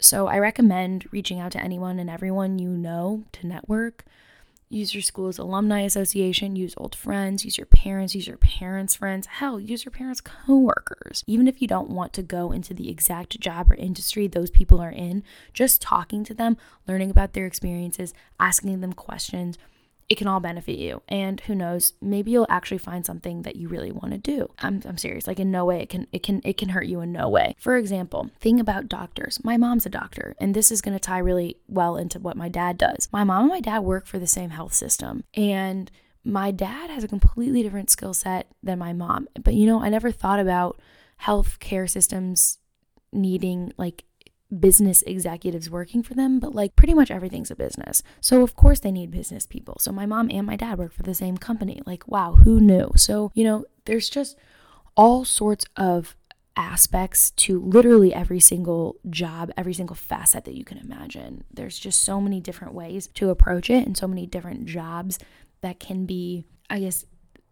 So 0.00 0.28
I 0.28 0.38
recommend 0.38 1.06
reaching 1.10 1.40
out 1.40 1.52
to 1.52 1.62
anyone 1.62 1.98
and 1.98 2.08
everyone 2.08 2.58
you 2.58 2.68
know 2.68 3.24
to 3.32 3.46
network. 3.46 4.04
Use 4.70 4.94
your 4.94 5.02
school's 5.02 5.38
alumni 5.38 5.80
association, 5.80 6.54
use 6.54 6.74
old 6.76 6.94
friends, 6.94 7.42
use 7.42 7.56
your 7.56 7.66
parents, 7.66 8.14
use 8.14 8.26
your 8.26 8.36
parents' 8.36 8.94
friends, 8.94 9.26
hell, 9.26 9.58
use 9.58 9.84
your 9.86 9.92
parents' 9.92 10.20
coworkers. 10.20 11.24
Even 11.26 11.48
if 11.48 11.62
you 11.62 11.66
don't 11.66 11.88
want 11.88 12.12
to 12.12 12.22
go 12.22 12.52
into 12.52 12.74
the 12.74 12.90
exact 12.90 13.40
job 13.40 13.70
or 13.70 13.74
industry 13.74 14.26
those 14.26 14.50
people 14.50 14.78
are 14.78 14.90
in, 14.90 15.24
just 15.54 15.80
talking 15.80 16.22
to 16.22 16.34
them, 16.34 16.58
learning 16.86 17.10
about 17.10 17.32
their 17.32 17.46
experiences, 17.46 18.12
asking 18.38 18.82
them 18.82 18.92
questions, 18.92 19.56
it 20.08 20.16
can 20.16 20.26
all 20.26 20.40
benefit 20.40 20.78
you. 20.78 21.02
And 21.08 21.40
who 21.40 21.54
knows, 21.54 21.92
maybe 22.00 22.30
you'll 22.30 22.46
actually 22.48 22.78
find 22.78 23.04
something 23.04 23.42
that 23.42 23.56
you 23.56 23.68
really 23.68 23.92
want 23.92 24.12
to 24.12 24.18
do. 24.18 24.50
I'm, 24.58 24.82
I'm 24.86 24.96
serious. 24.96 25.26
Like 25.26 25.38
in 25.38 25.50
no 25.50 25.64
way 25.64 25.82
it 25.82 25.90
can 25.90 26.06
it 26.12 26.22
can 26.22 26.40
it 26.44 26.56
can 26.56 26.70
hurt 26.70 26.86
you 26.86 27.00
in 27.00 27.12
no 27.12 27.28
way. 27.28 27.54
For 27.58 27.76
example, 27.76 28.30
thing 28.40 28.58
about 28.58 28.88
doctors. 28.88 29.42
My 29.44 29.56
mom's 29.56 29.86
a 29.86 29.90
doctor, 29.90 30.34
and 30.40 30.54
this 30.54 30.72
is 30.72 30.80
gonna 30.80 30.98
tie 30.98 31.18
really 31.18 31.56
well 31.68 31.96
into 31.96 32.18
what 32.18 32.36
my 32.36 32.48
dad 32.48 32.78
does. 32.78 33.08
My 33.12 33.24
mom 33.24 33.42
and 33.42 33.50
my 33.50 33.60
dad 33.60 33.80
work 33.80 34.06
for 34.06 34.18
the 34.18 34.26
same 34.26 34.50
health 34.50 34.74
system. 34.74 35.24
And 35.34 35.90
my 36.24 36.50
dad 36.50 36.90
has 36.90 37.04
a 37.04 37.08
completely 37.08 37.62
different 37.62 37.90
skill 37.90 38.14
set 38.14 38.48
than 38.62 38.78
my 38.78 38.92
mom. 38.92 39.28
But 39.42 39.54
you 39.54 39.66
know, 39.66 39.82
I 39.82 39.88
never 39.88 40.10
thought 40.10 40.40
about 40.40 40.80
health 41.18 41.58
care 41.58 41.86
systems 41.86 42.58
needing 43.12 43.72
like 43.76 44.04
business 44.56 45.02
executives 45.02 45.68
working 45.68 46.02
for 46.02 46.14
them, 46.14 46.40
but 46.40 46.54
like 46.54 46.76
pretty 46.76 46.94
much 46.94 47.10
everything's 47.10 47.50
a 47.50 47.56
business. 47.56 48.02
So, 48.20 48.42
of 48.42 48.54
course, 48.54 48.80
they 48.80 48.92
need 48.92 49.10
business 49.10 49.46
people. 49.46 49.76
So, 49.80 49.92
my 49.92 50.06
mom 50.06 50.30
and 50.30 50.46
my 50.46 50.56
dad 50.56 50.78
work 50.78 50.92
for 50.92 51.02
the 51.02 51.14
same 51.14 51.36
company. 51.36 51.82
Like, 51.86 52.08
wow, 52.08 52.34
who 52.34 52.60
knew? 52.60 52.90
So, 52.96 53.30
you 53.34 53.44
know, 53.44 53.64
there's 53.84 54.08
just 54.08 54.36
all 54.96 55.24
sorts 55.24 55.66
of 55.76 56.16
aspects 56.56 57.30
to 57.30 57.60
literally 57.60 58.12
every 58.12 58.40
single 58.40 58.96
job, 59.08 59.52
every 59.56 59.72
single 59.72 59.94
facet 59.94 60.44
that 60.44 60.54
you 60.54 60.64
can 60.64 60.78
imagine. 60.78 61.44
There's 61.52 61.78
just 61.78 62.02
so 62.02 62.20
many 62.20 62.40
different 62.40 62.74
ways 62.74 63.06
to 63.14 63.30
approach 63.30 63.70
it 63.70 63.86
and 63.86 63.96
so 63.96 64.08
many 64.08 64.26
different 64.26 64.66
jobs 64.66 65.18
that 65.60 65.78
can 65.78 66.04
be, 66.04 66.44
I 66.68 66.80
guess, 66.80 67.04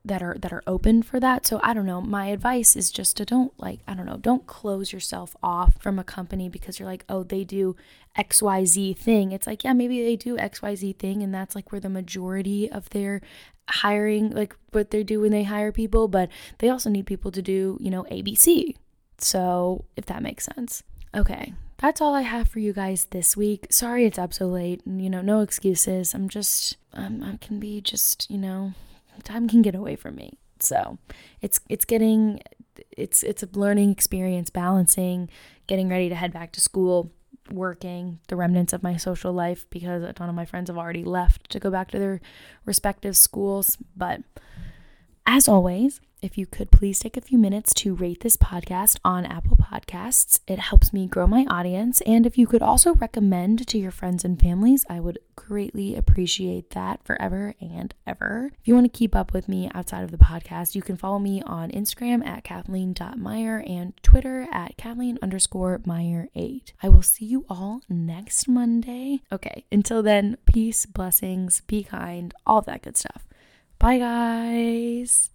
that 0.07 0.23
are 0.23 0.37
that 0.39 0.53
are 0.53 0.63
open 0.67 1.03
for 1.03 1.19
that. 1.21 1.47
So 1.47 1.61
I 1.63 1.75
don't 1.75 1.87
know. 1.87 2.01
My 2.01 2.27
advice 2.27 2.77
is 2.77 2.91
just 2.91 3.17
to 3.17 3.25
don't 3.25 3.53
like 3.59 3.81
I 3.87 3.95
don't 3.95 4.07
know, 4.07 4.17
don't 4.17 4.47
close 4.47 4.93
yourself 4.93 5.37
off 5.43 5.75
from 5.81 5.99
a 5.99 6.05
company 6.05 6.49
because 6.49 6.79
you're 6.79 6.89
like, 6.89 7.05
"Oh, 7.09 7.23
they 7.23 7.45
do 7.45 7.77
XYZ 8.17 8.97
thing." 8.97 9.33
It's 9.33 9.47
like, 9.47 9.65
"Yeah, 9.65 9.73
maybe 9.73 10.03
they 10.03 10.17
do 10.17 10.37
XYZ 10.37 10.97
thing 10.99 11.23
and 11.23 11.35
that's 11.35 11.55
like 11.55 11.73
where 11.73 11.81
the 11.81 11.89
majority 11.89 12.71
of 12.71 12.89
their 12.91 13.21
hiring 13.69 14.31
like 14.31 14.55
what 14.71 14.91
they 14.91 15.03
do 15.03 15.21
when 15.21 15.33
they 15.33 15.43
hire 15.43 15.73
people, 15.73 16.09
but 16.09 16.29
they 16.59 16.69
also 16.69 16.89
need 16.89 17.07
people 17.07 17.31
to 17.33 17.43
do, 17.43 17.77
you 17.81 17.91
know, 17.91 18.05
ABC." 18.05 18.77
So, 19.19 19.85
if 19.97 20.07
that 20.07 20.23
makes 20.23 20.45
sense. 20.45 20.83
Okay, 21.17 21.55
that's 21.79 22.01
all 22.01 22.15
I 22.15 22.23
have 22.23 22.49
for 22.49 22.59
you 22.59 22.73
guys 22.73 23.07
this 23.07 23.37
week. 23.37 23.67
Sorry 23.71 24.05
it's 24.05 24.19
up 24.19 24.35
so 24.35 24.47
late. 24.47 24.83
You 24.87 25.11
know, 25.11 25.23
no 25.23 25.41
excuses. 25.41 26.15
I'm 26.15 26.29
just, 26.29 26.77
um, 26.93 27.23
I 27.23 27.39
can 27.39 27.59
be 27.59 27.81
just, 27.81 28.31
you 28.31 28.39
know, 28.39 28.75
time 29.23 29.49
can 29.49 29.63
get 29.63 29.75
away 29.75 29.97
from 29.97 30.17
me. 30.17 30.39
So 30.61 30.99
it's 31.41 31.61
it's 31.69 31.85
getting 31.85 32.41
it's 32.97 33.23
it's 33.23 33.43
a 33.43 33.49
learning 33.53 33.91
experience, 33.91 34.51
balancing, 34.51 35.29
getting 35.67 35.89
ready 35.89 36.09
to 36.09 36.15
head 36.15 36.33
back 36.33 36.53
to 36.53 36.61
school, 36.61 37.13
working 37.51 38.21
the 38.29 38.37
remnants 38.37 38.73
of 38.73 38.83
my 38.83 38.97
social 38.97 39.33
life 39.33 39.67
because 39.71 40.03
a 40.03 40.13
ton 40.13 40.29
of 40.29 40.35
my 40.35 40.45
friends 40.45 40.69
have 40.69 40.79
already 40.79 41.05
left 41.05 41.51
to 41.51 41.61
go 41.61 41.71
back 41.71 41.91
to 41.91 41.99
their 41.99 42.21
respective 42.65 43.17
schools. 43.17 43.77
But 43.97 44.23
As 45.29 45.49
always, 45.49 46.01
if 46.23 46.39
you 46.39 46.47
could 46.47 46.71
please 46.71 47.01
take 47.01 47.17
a 47.17 47.21
few 47.21 47.37
minutes 47.37 47.75
to 47.75 47.97
rate 47.97 48.21
this 48.21 48.37
podcast 48.37 48.99
on 49.05 49.27
Apple 49.27 49.57
Podcasts, 49.57 50.39
it 50.47 50.61
helps 50.61 50.93
me 50.93 51.09
grow 51.09 51.27
my 51.27 51.45
audience. 51.51 52.01
And 52.03 52.25
if 52.25 52.39
you 52.39 52.47
could 52.47 52.63
also 52.63 52.95
recommend 52.95 53.67
to 53.67 53.77
your 53.77 53.91
friends 53.91 54.25
and 54.25 54.41
families, 54.41 54.85
I 54.89 55.01
would 55.01 55.19
greatly 55.35 55.97
appreciate 55.97 56.71
that 56.71 57.05
forever 57.05 57.55
and 57.61 57.93
ever. 58.07 58.53
If 58.61 58.69
you 58.69 58.75
want 58.75 58.91
to 58.91 58.99
keep 58.99 59.17
up 59.17 59.33
with 59.33 59.49
me 59.49 59.69
outside 59.75 60.05
of 60.05 60.13
the 60.13 60.17
podcast, 60.17 60.77
you 60.77 60.81
can 60.81 60.97
follow 60.97 61.19
me 61.19 61.43
on 61.43 61.73
Instagram 61.73 62.25
at 62.25 62.45
Kathleen.Meyer 62.45 63.65
and 63.67 63.95
Twitter 64.05 64.47
at 64.53 64.77
Kathleen 64.77 65.19
underscore 65.21 65.81
Meyer8. 65.81 66.73
I 66.85 66.89
will 66.89 67.03
see 67.03 67.25
you 67.25 67.45
all 67.51 67.83
next 67.89 68.47
Monday. 68.47 69.23
Okay, 69.33 69.65
until 69.73 70.05
then, 70.05 70.39
peace, 70.47 70.87
blessings, 70.87 71.63
be 71.67 71.83
kind, 71.83 72.33
all 72.47 72.63
that 72.63 72.83
good 72.83 72.97
stuff. 72.97 73.27
Bye, 73.79 73.99
guys. 73.99 75.31